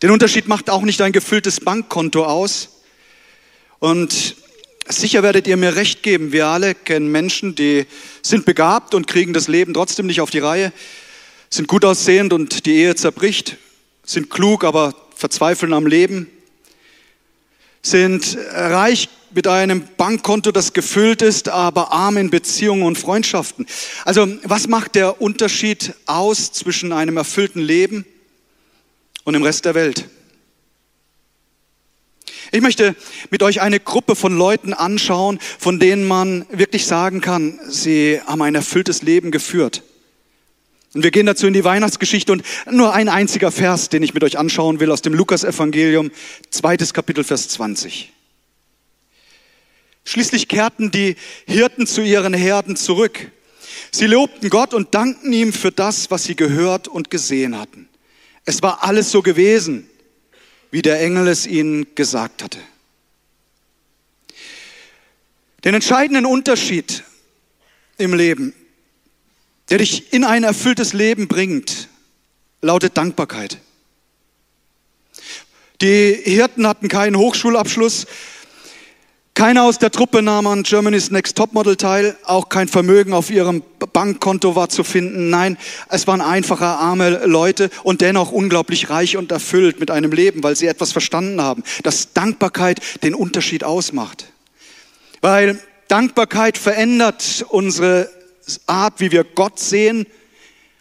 Den 0.03 0.11
Unterschied 0.11 0.49
macht 0.49 0.69
auch 0.69 0.83
nicht 0.83 0.99
dein 0.99 1.13
gefülltes 1.13 1.61
Bankkonto 1.61 2.25
aus. 2.25 2.71
Und 3.79 4.37
sicher 4.89 5.23
werdet 5.23 5.47
ihr 5.47 5.57
mir 5.57 5.77
recht 5.77 6.03
geben, 6.03 6.33
wir 6.33 6.47
alle 6.47 6.75
kennen 6.75 7.11
Menschen, 7.11 7.55
die 7.55 7.87
sind 8.21 8.45
begabt 8.45 8.95
und 8.95 9.07
kriegen 9.07 9.33
das 9.33 9.49
Leben 9.49 9.75
trotzdem 9.75 10.07
nicht 10.07 10.21
auf 10.21 10.31
die 10.31 10.41
Reihe, 10.41 10.73
sind 11.51 11.69
gut 11.69 11.85
aussehend 11.85 12.33
und 12.33 12.67
die 12.67 12.75
Ehe 12.75 12.95
zerbricht, 12.97 13.59
sind 14.05 14.31
klug, 14.31 14.65
aber 14.65 14.95
verzweifeln 15.15 15.73
am 15.73 15.87
Leben, 15.87 16.29
sind 17.83 18.37
reich 18.51 19.09
mit 19.35 19.47
einem 19.47 19.88
Bankkonto, 19.97 20.53
das 20.53 20.73
gefüllt 20.73 21.23
ist, 21.23 21.49
aber 21.49 21.92
arm 21.92 22.16
in 22.16 22.31
Beziehungen 22.31 22.83
und 22.83 22.99
Freundschaften. 22.99 23.66
Also 24.05 24.29
was 24.45 24.68
macht 24.68 24.95
der 24.95 25.21
Unterschied 25.21 25.95
aus 26.07 26.53
zwischen 26.53 26.92
einem 26.92 27.16
erfüllten 27.16 27.61
Leben 27.61 28.05
und 29.25 29.35
dem 29.35 29.42
Rest 29.42 29.64
der 29.64 29.75
Welt? 29.75 30.09
Ich 32.55 32.61
möchte 32.61 32.95
mit 33.31 33.42
euch 33.42 33.62
eine 33.62 33.81
Gruppe 33.81 34.14
von 34.14 34.37
Leuten 34.37 34.75
anschauen, 34.75 35.38
von 35.59 35.81
denen 35.81 36.07
man 36.07 36.45
wirklich 36.51 36.87
sagen 36.87 37.23
kann, 37.23 37.59
sie 37.66 38.21
haben 38.27 38.42
ein 38.42 38.55
erfülltes 38.55 39.01
Leben 39.01 39.31
geführt. 39.31 39.83
Und 40.92 41.03
wir 41.03 41.11
gehen 41.11 41.25
dazu 41.25 41.47
in 41.47 41.55
die 41.55 41.64
Weihnachtsgeschichte 41.64 42.31
und 42.33 42.45
nur 42.71 42.92
ein 42.92 43.09
einziger 43.09 43.51
Vers, 43.51 43.88
den 43.88 44.03
ich 44.03 44.12
mit 44.12 44.23
euch 44.23 44.38
anschauen 44.38 44.81
will, 44.81 44.90
aus 44.90 45.01
dem 45.01 45.14
Lukas-Evangelium, 45.14 46.11
zweites 46.51 46.92
Kapitel, 46.92 47.25
Vers 47.25 47.49
20. 47.49 48.12
Schließlich 50.05 50.49
kehrten 50.49 50.91
die 50.91 51.17
Hirten 51.47 51.87
zu 51.87 52.03
ihren 52.03 52.35
Herden 52.35 52.77
zurück. 52.77 53.31
Sie 53.91 54.07
lobten 54.07 54.51
Gott 54.51 54.75
und 54.75 54.95
dankten 54.95 55.33
ihm 55.33 55.53
für 55.53 55.71
das, 55.71 56.11
was 56.11 56.25
sie 56.25 56.35
gehört 56.35 56.88
und 56.88 57.11
gesehen 57.11 57.59
hatten. 57.59 57.88
Es 58.45 58.62
war 58.62 58.83
alles 58.83 59.11
so 59.11 59.23
gewesen, 59.23 59.88
wie 60.71 60.83
der 60.83 61.01
Engel 61.01 61.29
es 61.29 61.47
ihnen 61.47 61.95
gesagt 61.95 62.43
hatte. 62.43 62.59
Den 65.65 65.75
entscheidenden 65.75 66.27
Unterschied 66.27 67.05
im 67.99 68.15
Leben 68.15 68.55
der 69.73 69.79
dich 69.79 70.12
in 70.12 70.23
ein 70.23 70.45
erfülltes 70.45 70.93
Leben 70.93 71.29
bringt, 71.29 71.88
lautet 72.61 72.99
Dankbarkeit. 72.99 73.57
Die 75.81 76.12
Hirten 76.25 76.67
hatten 76.67 76.88
keinen 76.88 77.17
Hochschulabschluss. 77.17 78.07
Keiner 79.43 79.65
aus 79.65 79.81
der 79.81 79.91
Truppe 79.91 80.23
nahm 80.23 80.47
an 80.47 80.63
Germany's 80.63 81.11
Next 81.11 81.37
Topmodel 81.37 81.75
teil. 81.75 82.17
Auch 82.23 82.49
kein 82.49 82.69
Vermögen 82.69 83.13
auf 83.13 83.29
ihrem 83.29 83.65
Bankkonto 83.93 84.55
war 84.55 84.69
zu 84.69 84.85
finden. 84.85 85.31
Nein, 85.31 85.59
es 85.89 86.07
waren 86.07 86.21
einfache, 86.21 86.65
arme 86.65 87.27
Leute 87.27 87.69
und 87.83 88.03
dennoch 88.03 88.31
unglaublich 88.31 88.89
reich 88.89 89.17
und 89.17 89.33
erfüllt 89.33 89.81
mit 89.81 89.91
einem 89.91 90.13
Leben, 90.13 90.45
weil 90.45 90.55
sie 90.55 90.69
etwas 90.69 90.93
verstanden 90.93 91.43
haben, 91.43 91.65
dass 91.83 92.13
Dankbarkeit 92.13 92.81
den 93.03 93.17
Unterschied 93.17 93.65
ausmacht. 93.65 94.27
Weil 95.23 95.59
Dankbarkeit 95.89 96.57
verändert 96.57 97.45
unsere 97.49 98.09
Art, 98.69 99.01
wie 99.01 99.11
wir 99.11 99.25
Gott 99.25 99.59
sehen 99.59 100.07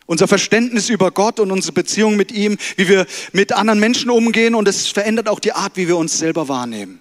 unser 0.06 0.28
Verständnis 0.28 0.90
über 0.90 1.10
Gott 1.10 1.40
und 1.40 1.52
unsere 1.52 1.72
Beziehung 1.72 2.16
mit 2.16 2.32
ihm, 2.34 2.58
wie 2.76 2.90
wir 2.90 3.08
mit 3.32 3.54
anderen 3.54 3.80
Menschen 3.80 4.12
umgehen 4.12 4.54
und 4.54 4.68
es 4.68 4.88
verändert 4.88 5.30
auch 5.30 5.40
die 5.40 5.54
Art, 5.54 5.78
wie 5.78 5.88
wir 5.88 5.96
uns 5.96 6.20
selber 6.20 6.50
wahrnehmen. 6.50 7.00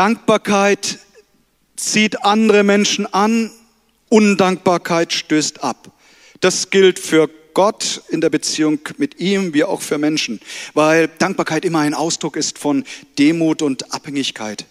Dankbarkeit 0.00 0.98
zieht 1.76 2.24
andere 2.24 2.62
Menschen 2.62 3.04
an, 3.12 3.50
Undankbarkeit 4.08 5.12
stößt 5.12 5.62
ab. 5.62 5.90
Das 6.40 6.70
gilt 6.70 6.98
für 6.98 7.28
Gott 7.52 8.00
in 8.08 8.22
der 8.22 8.30
Beziehung 8.30 8.78
mit 8.96 9.20
ihm 9.20 9.52
wie 9.52 9.62
auch 9.62 9.82
für 9.82 9.98
Menschen, 9.98 10.40
weil 10.72 11.08
Dankbarkeit 11.18 11.66
immer 11.66 11.80
ein 11.80 11.92
Ausdruck 11.92 12.36
ist 12.36 12.58
von 12.58 12.84
Demut 13.18 13.60
und 13.60 13.92
Abhängigkeit. 13.92 14.64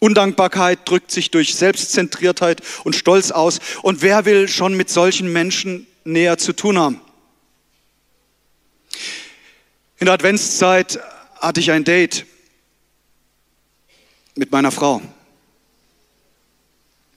Undankbarkeit 0.00 0.80
drückt 0.84 1.12
sich 1.12 1.30
durch 1.30 1.54
Selbstzentriertheit 1.54 2.60
und 2.82 2.96
Stolz 2.96 3.30
aus. 3.30 3.60
Und 3.82 4.02
wer 4.02 4.24
will 4.24 4.48
schon 4.48 4.76
mit 4.76 4.90
solchen 4.90 5.32
Menschen 5.32 5.86
näher 6.02 6.38
zu 6.38 6.52
tun 6.52 6.76
haben? 6.76 7.00
In 10.00 10.06
der 10.06 10.14
Adventszeit 10.14 10.98
hatte 11.38 11.60
ich 11.60 11.70
ein 11.70 11.84
Date 11.84 12.26
mit 14.36 14.52
meiner 14.52 14.70
Frau. 14.70 15.00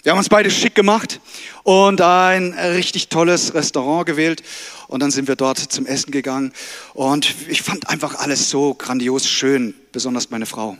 Wir 0.01 0.13
haben 0.13 0.19
uns 0.19 0.29
beide 0.29 0.49
schick 0.49 0.75
gemacht 0.75 1.19
und 1.63 1.99
ein 1.99 2.53
richtig 2.53 3.09
tolles 3.09 3.53
Restaurant 3.53 4.05
gewählt. 4.05 4.41
Und 4.87 5.01
dann 5.01 5.11
sind 5.11 5.27
wir 5.27 5.35
dort 5.35 5.59
zum 5.59 5.85
Essen 5.85 6.11
gegangen. 6.11 6.53
Und 6.93 7.35
ich 7.49 7.61
fand 7.61 7.89
einfach 7.89 8.15
alles 8.15 8.49
so 8.49 8.73
grandios 8.73 9.27
schön, 9.27 9.75
besonders 9.91 10.29
meine 10.29 10.45
Frau. 10.45 10.77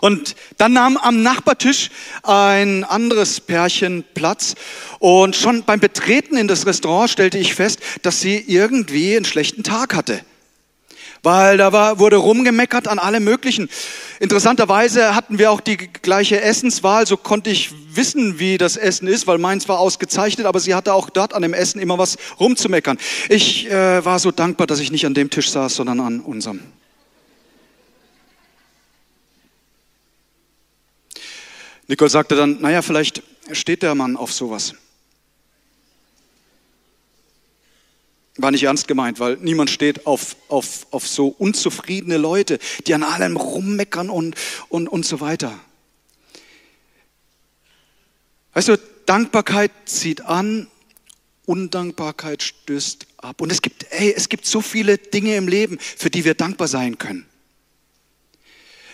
Und 0.00 0.36
dann 0.56 0.72
nahm 0.72 0.96
am 0.96 1.22
Nachbartisch 1.22 1.90
ein 2.22 2.84
anderes 2.84 3.40
Pärchen 3.40 4.04
Platz. 4.14 4.54
Und 5.00 5.34
schon 5.34 5.64
beim 5.64 5.80
Betreten 5.80 6.36
in 6.36 6.46
das 6.46 6.64
Restaurant 6.64 7.10
stellte 7.10 7.38
ich 7.38 7.56
fest, 7.56 7.80
dass 8.02 8.20
sie 8.20 8.36
irgendwie 8.36 9.16
einen 9.16 9.24
schlechten 9.24 9.64
Tag 9.64 9.94
hatte 9.94 10.24
weil 11.22 11.56
da 11.56 11.72
war, 11.72 11.98
wurde 11.98 12.16
rumgemeckert 12.16 12.88
an 12.88 12.98
alle 12.98 13.20
möglichen. 13.20 13.68
Interessanterweise 14.20 15.14
hatten 15.14 15.38
wir 15.38 15.50
auch 15.50 15.60
die 15.60 15.76
gleiche 15.76 16.40
Essenswahl, 16.40 17.06
so 17.06 17.16
konnte 17.16 17.50
ich 17.50 17.70
wissen, 17.94 18.38
wie 18.38 18.58
das 18.58 18.76
Essen 18.76 19.08
ist, 19.08 19.26
weil 19.26 19.38
meins 19.38 19.68
war 19.68 19.78
ausgezeichnet, 19.78 20.46
aber 20.46 20.60
sie 20.60 20.74
hatte 20.74 20.94
auch 20.94 21.10
dort 21.10 21.34
an 21.34 21.42
dem 21.42 21.54
Essen 21.54 21.80
immer 21.80 21.98
was 21.98 22.16
rumzumeckern. 22.38 22.98
Ich 23.28 23.70
äh, 23.70 24.04
war 24.04 24.18
so 24.18 24.30
dankbar, 24.30 24.66
dass 24.66 24.80
ich 24.80 24.92
nicht 24.92 25.06
an 25.06 25.14
dem 25.14 25.30
Tisch 25.30 25.50
saß, 25.50 25.74
sondern 25.74 26.00
an 26.00 26.20
unserem. 26.20 26.60
Nicole 31.88 32.08
sagte 32.10 32.36
dann, 32.36 32.60
naja, 32.60 32.82
vielleicht 32.82 33.22
steht 33.50 33.82
der 33.82 33.96
Mann 33.96 34.16
auf 34.16 34.32
sowas. 34.32 34.74
War 38.42 38.50
nicht 38.50 38.62
ernst 38.62 38.88
gemeint, 38.88 39.20
weil 39.20 39.36
niemand 39.40 39.70
steht 39.70 40.06
auf, 40.06 40.36
auf, 40.48 40.86
auf 40.90 41.06
so 41.06 41.28
unzufriedene 41.28 42.16
Leute, 42.16 42.58
die 42.86 42.94
an 42.94 43.02
allem 43.02 43.36
rummeckern 43.36 44.08
und, 44.08 44.34
und, 44.68 44.88
und 44.88 45.04
so 45.04 45.20
weiter. 45.20 45.58
Weißt 48.54 48.68
du, 48.68 48.78
Dankbarkeit 49.06 49.70
zieht 49.84 50.22
an, 50.22 50.68
Undankbarkeit 51.46 52.42
stößt 52.42 53.06
ab. 53.18 53.40
Und 53.40 53.50
es 53.50 53.60
gibt, 53.60 53.86
ey, 53.90 54.14
es 54.16 54.28
gibt 54.28 54.46
so 54.46 54.60
viele 54.60 54.98
Dinge 54.98 55.36
im 55.36 55.48
Leben, 55.48 55.78
für 55.80 56.10
die 56.10 56.24
wir 56.24 56.34
dankbar 56.34 56.68
sein 56.68 56.96
können. 56.96 57.26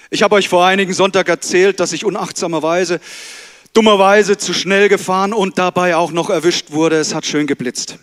Ich 0.08 0.22
habe 0.22 0.36
euch 0.36 0.48
vor 0.48 0.64
einigen 0.64 0.94
Sonntag 0.94 1.28
erzählt, 1.28 1.80
dass 1.80 1.92
ich 1.92 2.04
unachtsamerweise, 2.04 3.00
dummerweise 3.74 4.38
zu 4.38 4.54
schnell 4.54 4.88
gefahren 4.88 5.32
und 5.32 5.58
dabei 5.58 5.96
auch 5.96 6.12
noch 6.12 6.30
erwischt 6.30 6.70
wurde. 6.70 6.96
Es 6.96 7.14
hat 7.14 7.26
schön 7.26 7.46
geblitzt. 7.46 7.98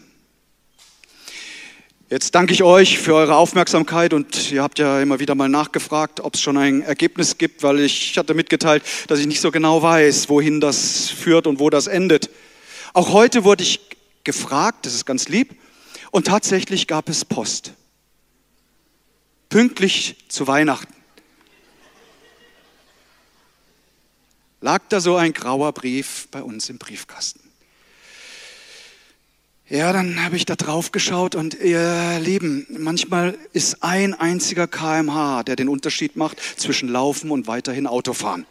Jetzt 2.09 2.35
danke 2.35 2.53
ich 2.53 2.63
euch 2.63 2.99
für 2.99 3.15
eure 3.15 3.37
Aufmerksamkeit 3.37 4.13
und 4.13 4.51
ihr 4.51 4.61
habt 4.61 4.77
ja 4.77 5.01
immer 5.01 5.19
wieder 5.19 5.35
mal 5.35 5.47
nachgefragt, 5.47 6.19
ob 6.19 6.35
es 6.35 6.41
schon 6.41 6.57
ein 6.57 6.81
Ergebnis 6.81 7.37
gibt, 7.37 7.63
weil 7.63 7.79
ich 7.79 8.17
hatte 8.17 8.33
mitgeteilt, 8.33 8.83
dass 9.07 9.19
ich 9.19 9.25
nicht 9.25 9.39
so 9.39 9.51
genau 9.51 9.81
weiß, 9.81 10.27
wohin 10.27 10.59
das 10.59 11.09
führt 11.09 11.47
und 11.47 11.59
wo 11.59 11.69
das 11.69 11.87
endet. 11.87 12.29
Auch 12.93 13.13
heute 13.13 13.45
wurde 13.45 13.63
ich 13.63 13.79
gefragt, 14.25 14.85
das 14.85 14.93
ist 14.95 15.05
ganz 15.05 15.29
lieb, 15.29 15.55
und 16.11 16.27
tatsächlich 16.27 16.87
gab 16.87 17.07
es 17.07 17.23
Post. 17.23 17.73
Pünktlich 19.47 20.17
zu 20.27 20.45
Weihnachten. 20.45 20.93
Lag 24.59 24.81
da 24.89 24.99
so 24.99 25.15
ein 25.15 25.33
grauer 25.33 25.71
Brief 25.71 26.27
bei 26.31 26.43
uns 26.43 26.69
im 26.69 26.77
Briefkasten. 26.77 27.42
Ja, 29.73 29.91
dann 29.91 30.23
habe 30.23 30.35
ich 30.35 30.45
da 30.45 30.55
drauf 30.55 30.91
geschaut 30.91 31.33
und 31.33 31.55
ihr 31.55 32.19
Lieben, 32.19 32.67
manchmal 32.69 33.35
ist 33.53 33.81
ein 33.81 34.13
einziger 34.13 34.67
kmh, 34.67 35.41
der 35.41 35.55
den 35.55 35.67
Unterschied 35.67 36.15
macht 36.15 36.37
zwischen 36.57 36.89
Laufen 36.89 37.31
und 37.31 37.47
weiterhin 37.47 37.87
Autofahren. 37.87 38.45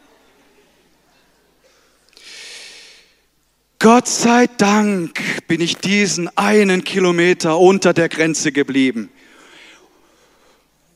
Gott 3.78 4.08
sei 4.08 4.48
Dank 4.56 5.46
bin 5.46 5.60
ich 5.60 5.76
diesen 5.76 6.28
einen 6.36 6.82
Kilometer 6.82 7.56
unter 7.56 7.94
der 7.94 8.08
Grenze 8.08 8.50
geblieben. 8.50 9.08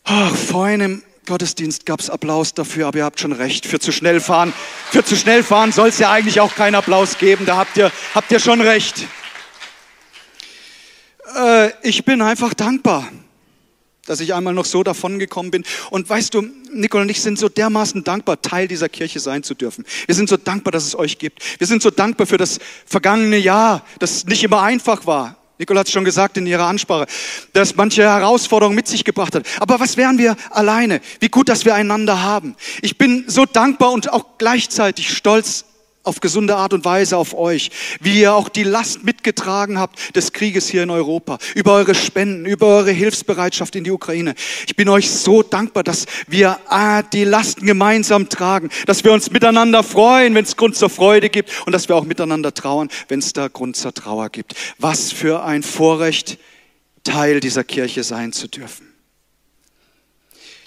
Ach, 0.02 0.34
vor 0.34 0.64
einem 0.64 1.04
Gottesdienst 1.26 1.86
gab 1.86 2.00
es 2.00 2.10
Applaus 2.10 2.52
dafür, 2.52 2.88
aber 2.88 2.98
ihr 2.98 3.04
habt 3.04 3.20
schon 3.20 3.30
recht. 3.30 3.64
Für 3.64 3.78
zu 3.78 3.92
schnell 3.92 4.18
fahren, 4.18 4.52
für 4.90 5.04
zu 5.04 5.14
schnell 5.14 5.44
fahren 5.44 5.70
soll 5.70 5.90
es 5.90 6.00
ja 6.00 6.10
eigentlich 6.10 6.40
auch 6.40 6.56
keinen 6.56 6.74
Applaus 6.74 7.16
geben. 7.18 7.46
Da 7.46 7.58
habt 7.58 7.76
ihr, 7.76 7.92
habt 8.12 8.32
ihr 8.32 8.40
schon 8.40 8.60
recht 8.60 9.06
äh, 11.36 11.72
ich 11.82 12.04
bin 12.04 12.22
einfach 12.22 12.54
dankbar, 12.54 13.08
dass 14.06 14.20
ich 14.20 14.34
einmal 14.34 14.54
noch 14.54 14.64
so 14.64 14.82
davon 14.82 15.18
gekommen 15.18 15.50
bin. 15.50 15.64
Und 15.90 16.08
weißt 16.08 16.34
du, 16.34 16.42
Nicole 16.72 17.02
und 17.02 17.08
ich 17.08 17.20
sind 17.20 17.38
so 17.38 17.48
dermaßen 17.48 18.04
dankbar, 18.04 18.40
Teil 18.40 18.68
dieser 18.68 18.88
Kirche 18.88 19.20
sein 19.20 19.42
zu 19.42 19.54
dürfen. 19.54 19.84
Wir 20.06 20.14
sind 20.14 20.28
so 20.28 20.36
dankbar, 20.36 20.72
dass 20.72 20.86
es 20.86 20.96
euch 20.96 21.18
gibt. 21.18 21.42
Wir 21.58 21.66
sind 21.66 21.82
so 21.82 21.90
dankbar 21.90 22.26
für 22.26 22.38
das 22.38 22.58
vergangene 22.86 23.38
Jahr, 23.38 23.84
das 23.98 24.24
nicht 24.26 24.44
immer 24.44 24.62
einfach 24.62 25.06
war. 25.06 25.36
Nicole 25.58 25.80
hat 25.80 25.86
es 25.86 25.92
schon 25.92 26.04
gesagt 26.04 26.36
in 26.36 26.46
ihrer 26.46 26.66
Ansprache, 26.66 27.06
dass 27.54 27.76
manche 27.76 28.02
Herausforderungen 28.02 28.76
mit 28.76 28.88
sich 28.88 29.04
gebracht 29.04 29.34
hat. 29.34 29.46
Aber 29.58 29.80
was 29.80 29.96
wären 29.96 30.18
wir 30.18 30.36
alleine? 30.50 31.00
Wie 31.20 31.28
gut, 31.28 31.48
dass 31.48 31.64
wir 31.64 31.74
einander 31.74 32.22
haben. 32.22 32.56
Ich 32.82 32.98
bin 32.98 33.24
so 33.26 33.46
dankbar 33.46 33.92
und 33.92 34.12
auch 34.12 34.36
gleichzeitig 34.36 35.16
stolz 35.16 35.64
auf 36.06 36.20
gesunde 36.20 36.56
Art 36.56 36.72
und 36.72 36.84
Weise 36.84 37.16
auf 37.16 37.34
euch, 37.34 37.70
wie 38.00 38.20
ihr 38.20 38.34
auch 38.34 38.48
die 38.48 38.62
Last 38.62 39.04
mitgetragen 39.04 39.78
habt 39.78 40.16
des 40.16 40.32
Krieges 40.32 40.68
hier 40.68 40.82
in 40.82 40.90
Europa, 40.90 41.38
über 41.54 41.74
eure 41.74 41.94
Spenden, 41.94 42.46
über 42.46 42.68
eure 42.68 42.92
Hilfsbereitschaft 42.92 43.74
in 43.74 43.84
die 43.84 43.90
Ukraine. 43.90 44.34
Ich 44.66 44.76
bin 44.76 44.88
euch 44.88 45.10
so 45.10 45.42
dankbar, 45.42 45.82
dass 45.82 46.06
wir 46.28 46.58
ah, 46.68 47.02
die 47.02 47.24
Lasten 47.24 47.66
gemeinsam 47.66 48.28
tragen, 48.28 48.70
dass 48.86 49.02
wir 49.04 49.12
uns 49.12 49.30
miteinander 49.30 49.82
freuen, 49.82 50.34
wenn 50.34 50.44
es 50.44 50.56
Grund 50.56 50.76
zur 50.76 50.90
Freude 50.90 51.28
gibt 51.28 51.50
und 51.66 51.72
dass 51.72 51.88
wir 51.88 51.96
auch 51.96 52.04
miteinander 52.04 52.54
trauern, 52.54 52.88
wenn 53.08 53.18
es 53.18 53.32
da 53.32 53.48
Grund 53.48 53.76
zur 53.76 53.92
Trauer 53.92 54.30
gibt. 54.30 54.54
Was 54.78 55.12
für 55.12 55.42
ein 55.42 55.62
Vorrecht, 55.62 56.38
Teil 57.02 57.40
dieser 57.40 57.64
Kirche 57.64 58.02
sein 58.02 58.32
zu 58.32 58.48
dürfen. 58.48 58.92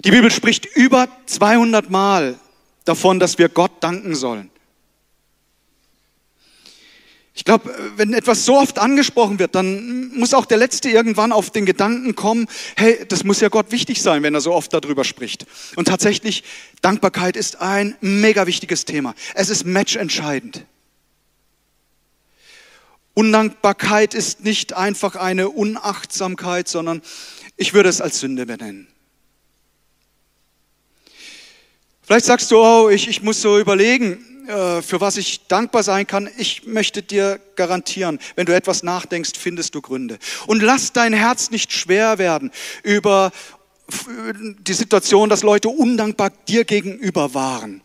Die 0.04 0.10
Bibel 0.10 0.30
spricht 0.30 0.64
über 0.64 1.08
200 1.26 1.90
Mal 1.90 2.38
davon, 2.84 3.20
dass 3.20 3.38
wir 3.38 3.48
Gott 3.50 3.72
danken 3.80 4.14
sollen. 4.14 4.50
Ich 7.32 7.44
glaube, 7.44 7.72
wenn 7.96 8.12
etwas 8.12 8.44
so 8.44 8.58
oft 8.58 8.78
angesprochen 8.78 9.38
wird, 9.38 9.54
dann 9.54 10.08
muss 10.16 10.34
auch 10.34 10.46
der 10.46 10.58
Letzte 10.58 10.90
irgendwann 10.90 11.32
auf 11.32 11.50
den 11.50 11.64
Gedanken 11.64 12.14
kommen, 12.14 12.48
hey, 12.76 13.04
das 13.08 13.24
muss 13.24 13.40
ja 13.40 13.48
Gott 13.48 13.70
wichtig 13.70 14.02
sein, 14.02 14.22
wenn 14.22 14.34
er 14.34 14.40
so 14.40 14.52
oft 14.52 14.72
darüber 14.74 15.04
spricht. 15.04 15.46
Und 15.76 15.86
tatsächlich, 15.86 16.42
Dankbarkeit 16.82 17.36
ist 17.36 17.60
ein 17.60 17.96
mega 18.00 18.46
wichtiges 18.46 18.84
Thema. 18.84 19.14
Es 19.34 19.48
ist 19.48 19.64
matchentscheidend. 19.64 20.64
Undankbarkeit 23.14 24.14
ist 24.14 24.44
nicht 24.44 24.72
einfach 24.72 25.16
eine 25.16 25.50
Unachtsamkeit, 25.50 26.68
sondern 26.68 27.02
ich 27.56 27.74
würde 27.74 27.88
es 27.88 28.00
als 28.00 28.20
Sünde 28.20 28.46
benennen. 28.46 28.88
Vielleicht 32.02 32.26
sagst 32.26 32.50
du, 32.50 32.58
oh, 32.58 32.88
ich, 32.88 33.08
ich 33.08 33.22
muss 33.22 33.40
so 33.40 33.58
überlegen, 33.58 34.12
äh, 34.12 34.29
für 34.46 35.00
was 35.00 35.16
ich 35.16 35.46
dankbar 35.48 35.82
sein 35.82 36.06
kann, 36.06 36.28
ich 36.38 36.66
möchte 36.66 37.02
dir 37.02 37.40
garantieren, 37.56 38.18
wenn 38.36 38.46
du 38.46 38.54
etwas 38.54 38.82
nachdenkst, 38.82 39.32
findest 39.38 39.74
du 39.74 39.80
Gründe. 39.80 40.18
Und 40.46 40.62
lass 40.62 40.92
dein 40.92 41.12
Herz 41.12 41.50
nicht 41.50 41.72
schwer 41.72 42.18
werden 42.18 42.50
über 42.82 43.32
die 44.60 44.72
Situation, 44.72 45.28
dass 45.28 45.42
Leute 45.42 45.68
undankbar 45.68 46.30
dir 46.48 46.64
gegenüber 46.64 47.34
waren. 47.34 47.82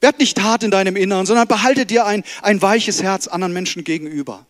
Werd 0.00 0.18
nicht 0.18 0.40
hart 0.42 0.64
in 0.64 0.72
deinem 0.72 0.96
Inneren, 0.96 1.26
sondern 1.26 1.46
behalte 1.46 1.86
dir 1.86 2.06
ein, 2.06 2.24
ein 2.42 2.60
weiches 2.60 3.02
Herz 3.02 3.28
anderen 3.28 3.52
Menschen 3.52 3.84
gegenüber. 3.84 4.46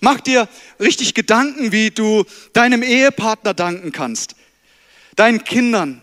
Mach 0.00 0.20
dir 0.20 0.48
richtig 0.80 1.14
Gedanken, 1.14 1.70
wie 1.70 1.90
du 1.90 2.24
deinem 2.52 2.82
Ehepartner 2.82 3.54
danken 3.54 3.92
kannst, 3.92 4.34
deinen 5.14 5.44
Kindern, 5.44 6.02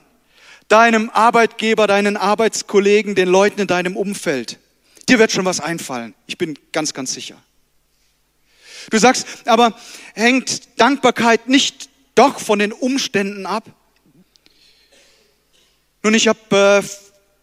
deinem 0.73 1.11
Arbeitgeber, 1.11 1.85
deinen 1.85 2.17
Arbeitskollegen, 2.17 3.13
den 3.13 3.29
Leuten 3.29 3.61
in 3.61 3.67
deinem 3.67 3.95
Umfeld. 3.95 4.57
Dir 5.07 5.19
wird 5.19 5.31
schon 5.31 5.45
was 5.45 5.59
einfallen. 5.59 6.15
Ich 6.25 6.39
bin 6.39 6.57
ganz, 6.71 6.95
ganz 6.95 7.13
sicher. 7.13 7.39
Du 8.89 8.97
sagst, 8.97 9.27
aber 9.45 9.79
hängt 10.15 10.79
Dankbarkeit 10.79 11.47
nicht 11.47 11.89
doch 12.15 12.39
von 12.39 12.57
den 12.57 12.73
Umständen 12.73 13.45
ab? 13.45 13.65
Nun, 16.01 16.15
ich 16.15 16.27
habe 16.27 16.81
äh, 16.83 16.87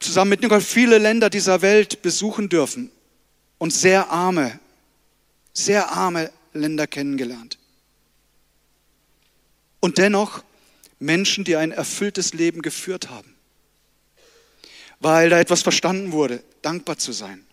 zusammen 0.01 0.31
mit 0.31 0.43
Nicole 0.43 0.61
viele 0.61 0.99
Länder 0.99 1.31
dieser 1.31 1.63
Welt 1.63 2.03
besuchen 2.03 2.49
dürfen 2.49 2.91
und 3.59 3.73
sehr 3.73 4.11
arme, 4.11 4.59
sehr 5.53 5.93
arme 5.93 6.33
Länder 6.53 6.89
kennengelernt. 6.89 7.59
Und 9.79 9.99
dennoch 9.99 10.43
Menschen, 11.01 11.45
die 11.45 11.57
ein 11.57 11.73
erfülltes 11.73 12.33
Leben 12.35 12.63
geführt 12.63 13.11
haben, 13.11 13.35
weil 15.01 15.31
da 15.31 15.41
etwas 15.41 15.63
verstanden 15.63 16.13
wurde, 16.13 16.45
dankbar 16.63 16.99
zu 16.99 17.11
sein. 17.13 17.45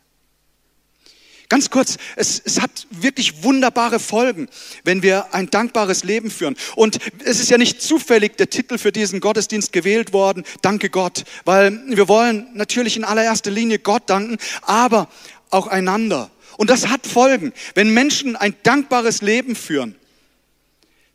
Ganz 1.50 1.70
kurz, 1.70 1.98
es, 2.18 2.42
es 2.44 2.60
hat 2.60 2.88
wirklich 2.90 3.42
wunderbare 3.44 4.00
Folgen, 4.00 4.50
wenn 4.84 5.02
wir 5.02 5.34
ein 5.34 5.50
dankbares 5.50 6.04
Leben 6.04 6.30
führen. 6.30 6.58
Und 6.76 7.00
es 7.24 7.40
ist 7.40 7.50
ja 7.50 7.58
nicht 7.58 7.82
zufällig 7.82 8.36
der 8.36 8.50
Titel 8.50 8.78
für 8.78 8.92
diesen 8.92 9.22
Gottesdienst 9.22 9.72
gewählt 9.72 10.12
worden, 10.12 10.44
Danke 10.62 10.90
Gott, 10.90 11.24
weil 11.46 11.72
wir 11.88 12.10
wollen 12.10 12.48
natürlich 12.54 12.98
in 12.98 13.06
allererster 13.06 13.50
Linie 13.50 13.80
Gott 13.80 14.10
danken, 14.10 14.38
aber 14.62 15.08
auch 15.50 15.68
einander. 15.68 16.32
Und 16.58 16.70
das 16.70 16.88
hat 16.88 17.08
Folgen. 17.08 17.54
Wenn 17.76 17.94
Menschen 17.94 18.36
ein 18.36 18.56
dankbares 18.64 19.22
Leben 19.22 19.56
führen, 19.56 19.96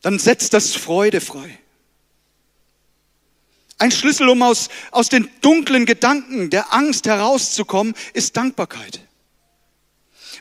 dann 0.01 0.19
setzt 0.19 0.55
das 0.55 0.75
Freude 0.75 1.21
frei. 1.21 1.59
Ein 3.83 3.91
Schlüssel, 3.91 4.29
um 4.29 4.45
aus, 4.45 4.69
aus 4.93 5.09
den 5.09 5.29
dunklen 5.41 5.87
Gedanken 5.87 6.51
der 6.51 6.73
Angst 6.73 7.09
herauszukommen, 7.09 7.95
ist 8.15 8.37
Dankbarkeit. 8.37 9.01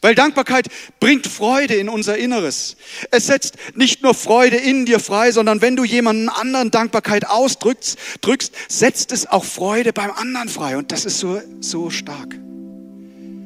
Weil 0.04 0.14
Dankbarkeit 0.14 0.68
bringt 1.00 1.26
Freude 1.26 1.74
in 1.74 1.90
unser 1.90 2.20
Inneres. 2.20 2.78
Es 3.10 3.26
setzt 3.26 3.56
nicht 3.74 4.04
nur 4.04 4.14
Freude 4.14 4.58
in 4.58 4.86
dir 4.86 5.00
frei, 5.00 5.32
sondern 5.32 5.60
wenn 5.60 5.76
du 5.76 5.84
jemanden 5.84 6.30
anderen 6.30 6.70
Dankbarkeit 6.70 7.28
ausdrückst, 7.28 7.98
drückst, 8.22 8.54
setzt 8.68 9.12
es 9.12 9.26
auch 9.26 9.44
Freude 9.44 9.92
beim 9.92 10.12
anderen 10.12 10.48
frei. 10.48 10.78
Und 10.78 10.92
das 10.92 11.06
ist 11.06 11.18
so, 11.18 11.42
so 11.62 11.90
stark. 11.90 12.38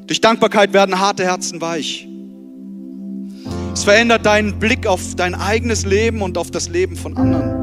Durch 0.08 0.20
Dankbarkeit 0.20 0.74
werden 0.74 1.00
harte 1.00 1.24
Herzen 1.24 1.62
weich. 1.62 2.06
Es 3.74 3.86
verändert 3.86 4.26
deinen 4.26 4.60
Blick 4.60 4.88
auf 4.88 5.16
dein 5.16 5.36
eigenes 5.36 5.86
Leben 5.86 6.22
und 6.22 6.38
auf 6.38 6.52
das 6.52 6.68
Leben 6.68 6.98
von 6.98 7.16
anderen. 7.16 7.55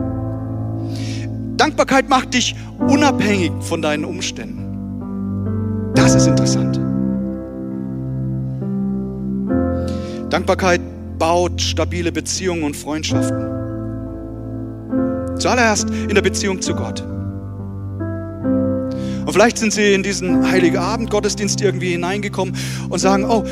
Dankbarkeit 1.62 2.08
macht 2.08 2.34
dich 2.34 2.56
unabhängig 2.88 3.52
von 3.60 3.80
deinen 3.80 4.04
Umständen. 4.04 5.92
Das 5.94 6.16
ist 6.16 6.26
interessant. 6.26 6.80
Dankbarkeit 10.28 10.80
baut 11.20 11.60
stabile 11.62 12.10
Beziehungen 12.10 12.64
und 12.64 12.76
Freundschaften. 12.76 13.46
Zuallererst 15.38 15.88
in 15.88 16.16
der 16.16 16.22
Beziehung 16.22 16.60
zu 16.60 16.74
Gott. 16.74 17.00
Und 19.24 19.32
vielleicht 19.32 19.58
sind 19.58 19.72
Sie 19.72 19.94
in 19.94 20.02
diesen 20.02 20.50
Heiligen 20.50 20.78
Abend 20.78 21.10
Gottesdienst 21.10 21.60
irgendwie 21.60 21.92
hineingekommen 21.92 22.56
und 22.88 22.98
sagen, 22.98 23.24
oh, 23.24 23.44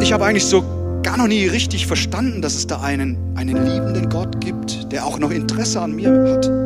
ich 0.00 0.12
habe 0.12 0.24
eigentlich 0.24 0.44
so 0.44 0.64
gar 1.04 1.16
noch 1.16 1.28
nie 1.28 1.46
richtig 1.46 1.86
verstanden, 1.86 2.42
dass 2.42 2.56
es 2.56 2.66
da 2.66 2.80
einen, 2.80 3.16
einen 3.36 3.64
liebenden 3.64 4.08
Gott 4.08 4.40
gibt, 4.40 4.90
der 4.90 5.06
auch 5.06 5.20
noch 5.20 5.30
Interesse 5.30 5.80
an 5.80 5.94
mir 5.94 6.10
hat. 6.10 6.63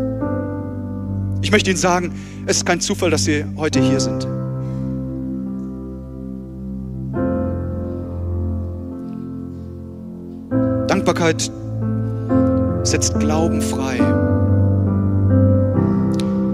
Ich 1.40 1.52
möchte 1.52 1.70
Ihnen 1.70 1.78
sagen, 1.78 2.12
es 2.46 2.58
ist 2.58 2.66
kein 2.66 2.80
Zufall, 2.80 3.10
dass 3.10 3.24
Sie 3.24 3.44
heute 3.56 3.80
hier 3.80 4.00
sind. 4.00 4.26
Dankbarkeit 10.88 11.50
setzt 12.82 13.18
Glauben 13.20 13.62
frei. 13.62 13.98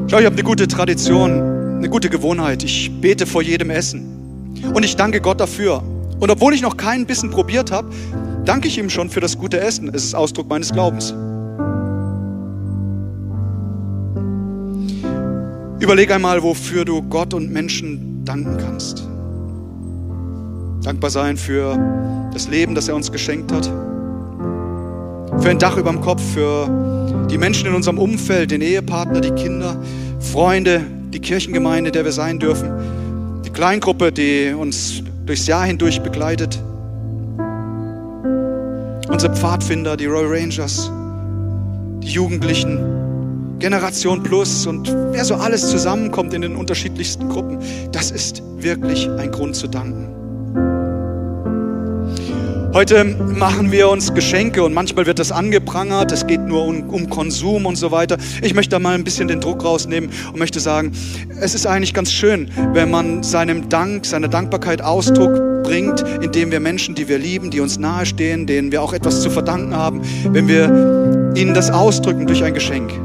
Schau, 0.07 0.19
ich 0.19 0.27
habe 0.27 0.37
eine 0.37 0.43
gute 0.43 0.69
Tradition, 0.69 1.79
eine 1.79 1.89
gute 1.89 2.11
Gewohnheit. 2.11 2.63
Ich 2.63 2.91
bete 3.01 3.27
vor 3.27 3.43
jedem 3.43 3.71
Essen. 3.71 4.05
Und 4.75 4.85
ich 4.85 4.97
danke 4.97 5.21
Gott 5.21 5.41
dafür. 5.41 5.83
Und 6.21 6.31
obwohl 6.31 6.55
ich 6.55 6.63
noch 6.63 6.77
keinen 6.77 7.07
Bissen 7.07 7.31
probiert 7.31 7.73
habe, 7.73 7.91
danke 8.45 8.69
ich 8.69 8.79
ihm 8.79 8.91
schon 8.91 9.11
für 9.11 9.21
das 9.21 9.39
gute 9.39 9.61
Essen. 9.61 9.89
Es 9.89 10.05
ist 10.05 10.15
Ausdruck 10.15 10.49
meines 10.49 10.73
Glaubens. 10.73 11.15
Überleg 15.85 16.11
einmal, 16.11 16.43
wofür 16.43 16.87
du 16.87 17.03
Gott 17.03 17.35
und 17.35 17.53
Menschen 17.53 18.25
danken 18.25 18.57
kannst. 18.57 19.07
Dankbar 20.83 21.11
sein 21.11 21.37
für 21.37 21.77
das 22.33 22.49
Leben, 22.49 22.75
das 22.75 22.89
er 22.89 22.95
uns 22.95 23.13
geschenkt 23.13 23.53
hat. 23.53 23.67
Für 25.43 25.51
ein 25.51 25.59
Dach 25.59 25.77
über 25.77 25.91
dem 25.91 26.01
Kopf, 26.01 26.23
für 26.33 27.27
die 27.31 27.37
Menschen 27.37 27.67
in 27.67 27.75
unserem 27.75 27.99
Umfeld, 27.99 28.51
den 28.51 28.63
Ehepartner, 28.63 29.21
die 29.21 29.33
Kinder, 29.33 29.77
Freunde, 30.21 30.81
die 31.13 31.21
Kirchengemeinde, 31.21 31.93
der 31.93 32.07
wir 32.07 32.13
sein 32.13 32.39
dürfen, 32.39 33.43
die 33.45 33.51
Kleingruppe, 33.51 34.11
die 34.11 34.55
uns 34.59 35.03
durchs 35.27 35.47
Jahr 35.47 35.67
hindurch 35.67 36.01
begleitet, 36.01 36.59
unsere 39.11 39.37
Pfadfinder, 39.37 39.99
die 39.99 40.07
Royal 40.07 40.35
Rangers, 40.35 40.91
die 42.03 42.09
Jugendlichen, 42.09 43.04
Generation 43.59 44.23
Plus 44.23 44.67
und 44.67 44.95
wer 45.13 45.25
so 45.25 45.35
alles 45.35 45.71
zusammenkommt 45.71 46.35
in 46.35 46.43
den 46.43 46.57
unterschiedlichsten 46.57 47.29
Gruppen, 47.29 47.59
das 47.93 48.11
ist 48.11 48.43
wirklich 48.57 49.09
ein 49.11 49.31
Grund 49.31 49.57
zu 49.57 49.69
danken. 49.69 50.15
Heute 52.75 53.05
machen 53.05 53.71
wir 53.71 53.89
uns 53.89 54.13
Geschenke 54.15 54.65
und 54.65 54.75
manchmal 54.75 55.07
wird 55.07 55.21
das 55.21 55.31
angeprangert, 55.31 56.11
es 56.11 56.27
geht 56.27 56.41
nur 56.41 56.65
um, 56.65 56.91
um, 56.91 57.09
Konsum 57.09 57.67
und 57.67 57.77
so 57.77 57.93
weiter. 57.93 58.17
Ich 58.43 58.53
möchte 58.53 58.71
da 58.71 58.81
mal 58.81 58.97
ein 58.97 59.05
bisschen 59.05 59.29
den 59.29 59.41
Druck 59.41 59.65
rausnehmen 59.65 60.11
und 60.33 60.41
möchte 60.41 60.59
sagen, 60.59 60.91
es 61.41 61.55
ist 61.55 61.69
eigentlich 61.69 61.95
ganz 61.95 62.11
schön, 62.11 62.51
wenn 62.73 62.91
man 62.91 63.23
seinem 63.23 63.69
Dank, 63.69 64.05
seiner 64.07 64.27
Dankbarkeit 64.27 64.83
Ausdruck 64.83 65.63
bringt, 65.63 66.05
indem 66.21 66.51
wir 66.51 66.59
Menschen, 66.59 66.97
die 66.97 67.07
wir 67.07 67.19
lieben, 67.19 67.53
die 67.53 67.61
uns 67.61 67.79
nahestehen, 67.79 68.49
denen 68.49 68.73
wir 68.73 68.83
auch 68.83 68.93
etwas 68.93 69.23
zu 69.23 69.31
verdanken 69.31 69.77
haben, 69.77 70.01
wenn 70.33 70.49
wir 70.49 71.33
ihnen 71.37 71.55
das 71.55 71.71
ausdrücken 71.71 72.27
durch 72.27 72.43
ein 72.43 72.55
Geschenk. 72.55 73.04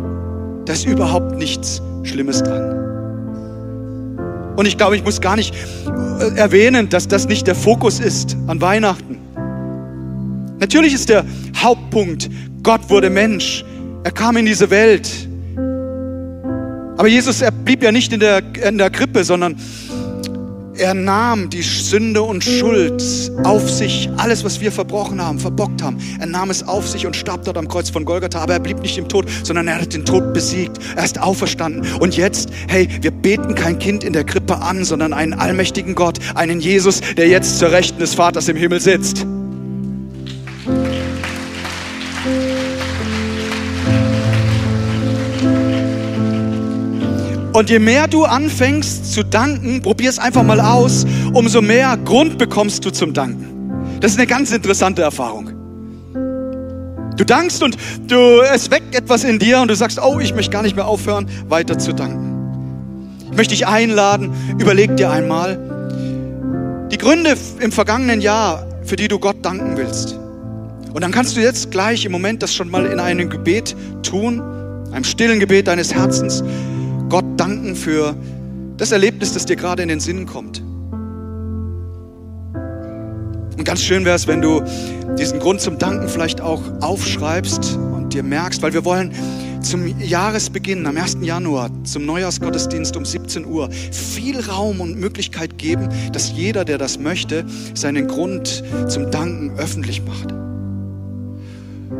Da 0.69 0.73
ist 0.73 0.85
überhaupt 0.85 1.35
nichts 1.35 1.81
Schlimmes 2.03 2.43
dran. 2.43 2.75
Und 4.55 4.67
ich 4.67 4.77
glaube, 4.77 4.95
ich 4.95 5.03
muss 5.03 5.19
gar 5.19 5.35
nicht 5.35 5.55
äh, 5.55 6.37
erwähnen, 6.37 6.89
dass 6.89 7.07
das 7.07 7.27
nicht 7.27 7.47
der 7.47 7.55
Fokus 7.55 7.99
ist 7.99 8.37
an 8.45 8.61
Weihnachten. 8.61 9.17
Natürlich 10.59 10.93
ist 10.93 11.09
der 11.09 11.25
Hauptpunkt, 11.57 12.29
Gott 12.61 12.87
wurde 12.87 13.09
Mensch. 13.09 13.65
Er 14.03 14.11
kam 14.11 14.37
in 14.37 14.45
diese 14.45 14.69
Welt. 14.69 15.09
Aber 16.99 17.07
Jesus, 17.07 17.41
er 17.41 17.49
blieb 17.49 17.81
ja 17.81 17.91
nicht 17.91 18.13
in 18.13 18.19
der, 18.19 18.43
in 18.63 18.77
der 18.77 18.91
Krippe, 18.91 19.23
sondern 19.23 19.55
er 20.79 20.93
nahm 20.93 21.49
die 21.49 21.61
Sünde 21.61 22.21
und 22.21 22.43
Schuld 22.43 23.03
auf 23.43 23.69
sich, 23.69 24.09
alles, 24.17 24.43
was 24.43 24.61
wir 24.61 24.71
verbrochen 24.71 25.21
haben, 25.21 25.37
verbockt 25.37 25.83
haben. 25.83 25.97
Er 26.19 26.25
nahm 26.25 26.49
es 26.49 26.67
auf 26.67 26.87
sich 26.87 27.05
und 27.05 27.15
starb 27.15 27.43
dort 27.43 27.57
am 27.57 27.67
Kreuz 27.67 27.89
von 27.89 28.05
Golgatha. 28.05 28.39
Aber 28.39 28.53
er 28.53 28.59
blieb 28.59 28.79
nicht 28.81 28.97
im 28.97 29.07
Tod, 29.07 29.25
sondern 29.43 29.67
er 29.67 29.81
hat 29.81 29.93
den 29.93 30.05
Tod 30.05 30.33
besiegt. 30.33 30.79
Er 30.95 31.03
ist 31.03 31.19
auferstanden. 31.19 31.85
Und 31.99 32.15
jetzt, 32.15 32.49
hey, 32.67 32.87
wir 33.01 33.11
beten 33.11 33.55
kein 33.55 33.77
Kind 33.79 34.03
in 34.03 34.13
der 34.13 34.23
Krippe 34.23 34.61
an, 34.61 34.85
sondern 34.85 35.13
einen 35.13 35.33
allmächtigen 35.33 35.95
Gott, 35.95 36.19
einen 36.35 36.59
Jesus, 36.59 37.01
der 37.17 37.27
jetzt 37.27 37.59
zur 37.59 37.71
Rechten 37.71 37.99
des 37.99 38.15
Vaters 38.15 38.47
im 38.47 38.55
Himmel 38.55 38.79
sitzt. 38.79 39.25
Und 47.59 47.69
je 47.69 47.79
mehr 47.79 48.07
du 48.07 48.23
anfängst 48.23 49.11
zu 49.11 49.21
danken, 49.21 49.81
probier 49.81 50.09
es 50.09 50.17
einfach 50.17 50.43
mal 50.43 50.61
aus, 50.61 51.05
umso 51.33 51.61
mehr 51.61 51.97
Grund 51.97 52.37
bekommst 52.37 52.85
du 52.85 52.89
zum 52.89 53.13
Danken. 53.13 53.99
Das 53.99 54.13
ist 54.13 54.17
eine 54.17 54.27
ganz 54.27 54.53
interessante 54.53 55.01
Erfahrung. 55.01 55.49
Du 57.17 57.25
dankst 57.25 57.61
und 57.61 57.75
du, 58.07 58.39
es 58.53 58.71
weckt 58.71 58.95
etwas 58.95 59.25
in 59.25 59.39
dir 59.39 59.59
und 59.59 59.67
du 59.67 59.75
sagst, 59.75 59.99
oh, 60.01 60.21
ich 60.21 60.33
möchte 60.33 60.51
gar 60.51 60.61
nicht 60.61 60.77
mehr 60.77 60.87
aufhören, 60.87 61.27
weiter 61.49 61.77
zu 61.77 61.91
danken. 61.91 63.27
Ich 63.29 63.35
möchte 63.35 63.53
dich 63.53 63.67
einladen, 63.67 64.31
überleg 64.57 64.95
dir 64.95 65.11
einmal 65.11 65.59
die 66.89 66.97
Gründe 66.97 67.35
im 67.59 67.73
vergangenen 67.73 68.21
Jahr, 68.21 68.65
für 68.85 68.95
die 68.95 69.09
du 69.09 69.19
Gott 69.19 69.43
danken 69.43 69.75
willst. 69.75 70.17
Und 70.93 71.01
dann 71.03 71.11
kannst 71.11 71.35
du 71.35 71.41
jetzt 71.41 71.71
gleich 71.71 72.05
im 72.05 72.13
Moment 72.13 72.41
das 72.41 72.55
schon 72.55 72.69
mal 72.69 72.85
in 72.85 73.01
einem 73.01 73.29
Gebet 73.29 73.75
tun, 74.01 74.41
einem 74.93 75.03
stillen 75.03 75.41
Gebet 75.41 75.67
deines 75.67 75.93
Herzens. 75.93 76.41
Gott 77.09 77.25
danken 77.37 77.75
für 77.75 78.15
das 78.77 78.91
Erlebnis, 78.91 79.33
das 79.33 79.45
dir 79.45 79.55
gerade 79.55 79.81
in 79.83 79.89
den 79.89 79.99
Sinn 79.99 80.25
kommt. 80.25 80.61
Und 83.57 83.65
ganz 83.65 83.81
schön 83.81 84.05
wäre 84.05 84.15
es, 84.15 84.27
wenn 84.27 84.41
du 84.41 84.61
diesen 85.17 85.39
Grund 85.39 85.59
zum 85.59 85.77
Danken 85.77 86.07
vielleicht 86.07 86.39
auch 86.39 86.61
aufschreibst 86.79 87.75
und 87.75 88.13
dir 88.13 88.23
merkst, 88.23 88.61
weil 88.61 88.73
wir 88.73 88.85
wollen 88.85 89.13
zum 89.61 89.99
Jahresbeginn, 89.99 90.85
am 90.85 90.95
1. 90.95 91.17
Januar, 91.21 91.69
zum 91.83 92.05
Neujahrsgottesdienst 92.05 92.95
um 92.95 93.03
17 93.03 93.45
Uhr, 93.45 93.69
viel 93.71 94.39
Raum 94.39 94.79
und 94.79 94.97
Möglichkeit 94.97 95.57
geben, 95.57 95.89
dass 96.13 96.31
jeder, 96.31 96.63
der 96.63 96.77
das 96.77 96.99
möchte, 96.99 97.45
seinen 97.73 98.07
Grund 98.07 98.63
zum 98.87 99.11
Danken 99.11 99.57
öffentlich 99.57 100.01
macht. 100.05 100.33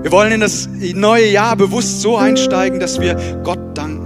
Wir 0.01 0.11
wollen 0.11 0.31
in 0.31 0.39
das 0.39 0.69
neue 0.93 1.29
Jahr 1.29 1.57
bewusst 1.57 1.99
so 1.99 2.15
einsteigen, 2.15 2.79
dass 2.79 3.01
wir 3.01 3.15
Gott 3.43 3.77
danken. 3.77 3.98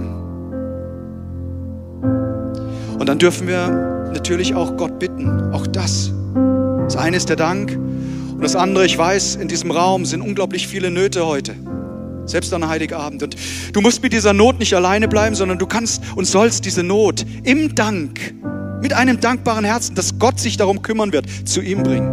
Und 3.04 3.08
dann 3.08 3.18
dürfen 3.18 3.46
wir 3.46 3.68
natürlich 4.14 4.54
auch 4.54 4.78
Gott 4.78 4.98
bitten. 4.98 5.52
Auch 5.52 5.66
das. 5.66 6.10
Das 6.84 6.96
eine 6.96 7.18
ist 7.18 7.28
der 7.28 7.36
Dank. 7.36 7.70
Und 7.72 8.40
das 8.40 8.56
andere, 8.56 8.86
ich 8.86 8.96
weiß, 8.96 9.36
in 9.36 9.46
diesem 9.46 9.72
Raum 9.72 10.06
sind 10.06 10.22
unglaublich 10.22 10.66
viele 10.66 10.90
Nöte 10.90 11.26
heute. 11.26 11.54
Selbst 12.24 12.54
an 12.54 12.66
Heiligabend. 12.66 13.22
Und 13.22 13.36
du 13.74 13.82
musst 13.82 14.02
mit 14.02 14.14
dieser 14.14 14.32
Not 14.32 14.58
nicht 14.58 14.72
alleine 14.72 15.06
bleiben, 15.06 15.34
sondern 15.34 15.58
du 15.58 15.66
kannst 15.66 16.02
und 16.16 16.24
sollst 16.24 16.64
diese 16.64 16.82
Not 16.82 17.26
im 17.42 17.74
Dank, 17.74 18.34
mit 18.80 18.94
einem 18.94 19.20
dankbaren 19.20 19.66
Herzen, 19.66 19.94
dass 19.94 20.18
Gott 20.18 20.40
sich 20.40 20.56
darum 20.56 20.80
kümmern 20.80 21.12
wird, 21.12 21.26
zu 21.46 21.60
ihm 21.60 21.82
bringen. 21.82 22.08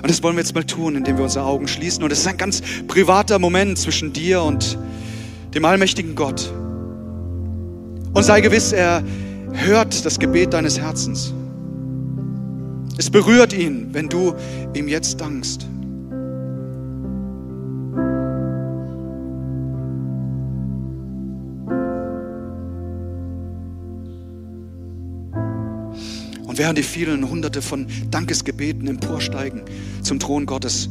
Und 0.00 0.08
das 0.08 0.22
wollen 0.22 0.36
wir 0.36 0.42
jetzt 0.42 0.54
mal 0.54 0.62
tun, 0.62 0.94
indem 0.94 1.16
wir 1.16 1.24
unsere 1.24 1.44
Augen 1.44 1.66
schließen. 1.66 2.04
Und 2.04 2.12
es 2.12 2.20
ist 2.20 2.28
ein 2.28 2.36
ganz 2.36 2.62
privater 2.86 3.40
Moment 3.40 3.80
zwischen 3.80 4.12
dir 4.12 4.42
und 4.42 4.78
dem 5.54 5.64
allmächtigen 5.64 6.14
Gott. 6.14 6.52
Und 8.12 8.24
sei 8.24 8.40
gewiss, 8.40 8.72
er 8.72 9.02
hört 9.52 10.04
das 10.04 10.18
Gebet 10.18 10.52
deines 10.52 10.78
Herzens. 10.78 11.32
Es 12.98 13.08
berührt 13.08 13.52
ihn, 13.52 13.88
wenn 13.92 14.08
du 14.08 14.34
ihm 14.74 14.88
jetzt 14.88 15.20
dankst. 15.20 15.66
Und 26.46 26.58
während 26.58 26.78
die 26.78 26.82
vielen 26.82 27.30
Hunderte 27.30 27.62
von 27.62 27.86
Dankesgebeten 28.10 28.88
emporsteigen 28.88 29.62
zum 30.02 30.18
Thron 30.18 30.46
Gottes, 30.46 30.90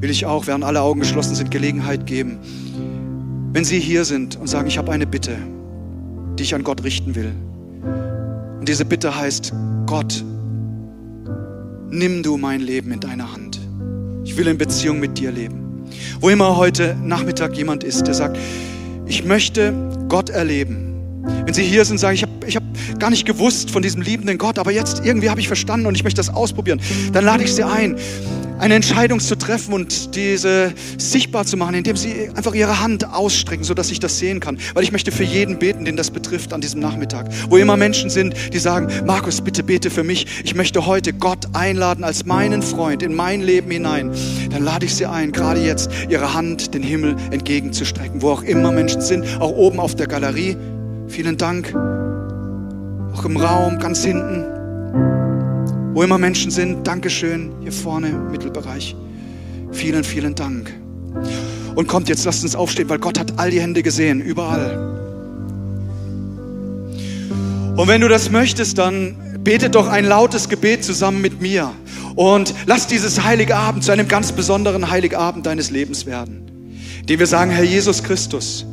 will 0.00 0.08
ich 0.08 0.24
auch, 0.24 0.46
während 0.46 0.62
alle 0.62 0.80
Augen 0.82 1.00
geschlossen 1.00 1.34
sind, 1.34 1.50
Gelegenheit 1.50 2.06
geben, 2.06 2.38
wenn 3.52 3.64
Sie 3.64 3.80
hier 3.80 4.04
sind 4.04 4.36
und 4.36 4.46
sagen, 4.46 4.68
ich 4.68 4.78
habe 4.78 4.92
eine 4.92 5.06
Bitte, 5.06 5.36
die 6.38 6.44
ich 6.44 6.54
an 6.54 6.62
Gott 6.62 6.84
richten 6.84 7.14
will. 7.14 7.32
Und 8.58 8.68
diese 8.68 8.84
Bitte 8.84 9.16
heißt, 9.16 9.52
Gott, 9.86 10.24
nimm 11.90 12.22
du 12.22 12.36
mein 12.36 12.60
Leben 12.60 12.92
in 12.92 13.00
deine 13.00 13.32
Hand. 13.32 13.58
Ich 14.24 14.36
will 14.36 14.46
in 14.46 14.58
Beziehung 14.58 15.00
mit 15.00 15.18
dir 15.18 15.32
leben. 15.32 15.86
Wo 16.20 16.28
immer 16.28 16.56
heute 16.56 16.96
Nachmittag 17.02 17.56
jemand 17.56 17.82
ist, 17.82 18.06
der 18.06 18.14
sagt, 18.14 18.38
ich 19.06 19.24
möchte 19.24 19.72
Gott 20.08 20.30
erleben. 20.30 20.84
Wenn 21.44 21.54
Sie 21.54 21.62
hier 21.62 21.84
sind, 21.84 21.98
sagen, 21.98 22.14
ich 22.14 22.22
habe 22.22 22.32
ich 22.46 22.56
hab 22.56 22.62
gar 22.98 23.10
nicht 23.10 23.26
gewusst 23.26 23.70
von 23.70 23.82
diesem 23.82 24.02
liebenden 24.02 24.38
Gott, 24.38 24.58
aber 24.58 24.70
jetzt 24.70 25.04
irgendwie 25.04 25.30
habe 25.30 25.40
ich 25.40 25.48
verstanden 25.48 25.86
und 25.86 25.94
ich 25.94 26.04
möchte 26.04 26.18
das 26.18 26.30
ausprobieren, 26.30 26.80
dann 27.12 27.24
lade 27.24 27.44
ich 27.44 27.52
Sie 27.52 27.64
ein, 27.64 27.96
eine 28.58 28.74
Entscheidung 28.74 29.20
zu 29.20 29.36
treffen 29.36 29.72
und 29.72 30.14
diese 30.14 30.72
sichtbar 30.98 31.44
zu 31.44 31.56
machen, 31.56 31.74
indem 31.74 31.96
Sie 31.96 32.30
einfach 32.34 32.54
Ihre 32.54 32.80
Hand 32.80 33.08
ausstrecken, 33.08 33.64
sodass 33.64 33.90
ich 33.90 34.00
das 34.00 34.18
sehen 34.18 34.40
kann. 34.40 34.58
Weil 34.74 34.84
ich 34.84 34.92
möchte 34.92 35.12
für 35.12 35.24
jeden 35.24 35.58
beten, 35.58 35.84
den 35.84 35.96
das 35.96 36.10
betrifft 36.10 36.52
an 36.52 36.60
diesem 36.60 36.80
Nachmittag. 36.80 37.28
Wo 37.48 37.56
immer 37.56 37.76
Menschen 37.76 38.10
sind, 38.10 38.34
die 38.52 38.58
sagen, 38.58 38.88
Markus, 39.06 39.40
bitte 39.40 39.62
bete 39.62 39.90
für 39.90 40.04
mich. 40.04 40.26
Ich 40.44 40.54
möchte 40.54 40.86
heute 40.86 41.12
Gott 41.12 41.46
einladen 41.52 42.04
als 42.04 42.24
meinen 42.26 42.62
Freund 42.62 43.02
in 43.02 43.14
mein 43.14 43.42
Leben 43.42 43.70
hinein. 43.70 44.12
Dann 44.50 44.64
lade 44.64 44.86
ich 44.86 44.94
Sie 44.94 45.06
ein, 45.06 45.32
gerade 45.32 45.60
jetzt 45.60 45.90
Ihre 46.08 46.34
Hand 46.34 46.74
den 46.74 46.82
Himmel 46.82 47.16
entgegenzustrecken. 47.30 48.22
Wo 48.22 48.30
auch 48.30 48.42
immer 48.42 48.72
Menschen 48.72 49.00
sind, 49.00 49.24
auch 49.40 49.50
oben 49.50 49.80
auf 49.80 49.94
der 49.94 50.06
Galerie. 50.06 50.56
Vielen 51.08 51.36
Dank. 51.36 51.74
Auch 53.14 53.24
im 53.24 53.36
Raum, 53.36 53.78
ganz 53.78 54.04
hinten. 54.04 55.27
Wo 55.98 56.04
immer 56.04 56.16
Menschen 56.16 56.52
sind, 56.52 56.86
Dankeschön, 56.86 57.50
hier 57.60 57.72
vorne 57.72 58.10
Mittelbereich. 58.10 58.94
Vielen, 59.72 60.04
vielen 60.04 60.36
Dank. 60.36 60.72
Und 61.74 61.88
kommt 61.88 62.08
jetzt, 62.08 62.24
lasst 62.24 62.44
uns 62.44 62.54
aufstehen, 62.54 62.88
weil 62.88 63.00
Gott 63.00 63.18
hat 63.18 63.32
all 63.36 63.50
die 63.50 63.60
Hände 63.60 63.82
gesehen, 63.82 64.20
überall. 64.20 64.78
Und 67.76 67.88
wenn 67.88 68.00
du 68.00 68.06
das 68.06 68.30
möchtest, 68.30 68.78
dann 68.78 69.40
betet 69.42 69.74
doch 69.74 69.88
ein 69.88 70.04
lautes 70.04 70.48
Gebet 70.48 70.84
zusammen 70.84 71.20
mit 71.20 71.42
mir. 71.42 71.72
Und 72.14 72.54
lass 72.66 72.86
dieses 72.86 73.24
heilige 73.24 73.56
Abend 73.56 73.82
zu 73.82 73.90
einem 73.90 74.06
ganz 74.06 74.30
besonderen 74.30 74.90
Heiligabend 74.90 75.46
deines 75.46 75.72
Lebens 75.72 76.06
werden. 76.06 76.78
Indem 77.00 77.18
wir 77.18 77.26
sagen, 77.26 77.50
Herr 77.50 77.64
Jesus 77.64 78.04
Christus, 78.04 78.64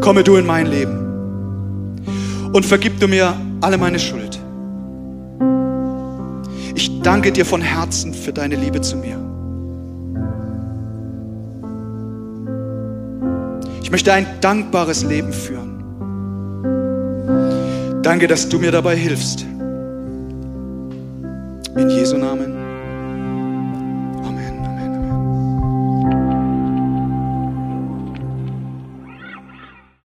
komme 0.00 0.22
du 0.22 0.36
in 0.36 0.46
mein 0.46 0.68
Leben 0.68 2.06
und 2.52 2.64
vergib 2.64 3.00
du 3.00 3.08
mir 3.08 3.34
alle 3.60 3.78
meine 3.78 3.98
Schuld. 3.98 4.41
Danke 7.02 7.32
dir 7.32 7.44
von 7.44 7.60
Herzen 7.60 8.14
für 8.14 8.32
deine 8.32 8.54
Liebe 8.54 8.80
zu 8.80 8.96
mir. 8.96 9.18
Ich 13.82 13.90
möchte 13.90 14.12
ein 14.12 14.26
dankbares 14.40 15.02
Leben 15.02 15.32
führen. 15.32 15.72
Danke, 18.02 18.28
dass 18.28 18.48
du 18.48 18.58
mir 18.58 18.70
dabei 18.70 18.96
hilfst. 18.96 19.44
In 21.76 21.90
Jesu 21.90 22.16
Namen. 22.16 22.61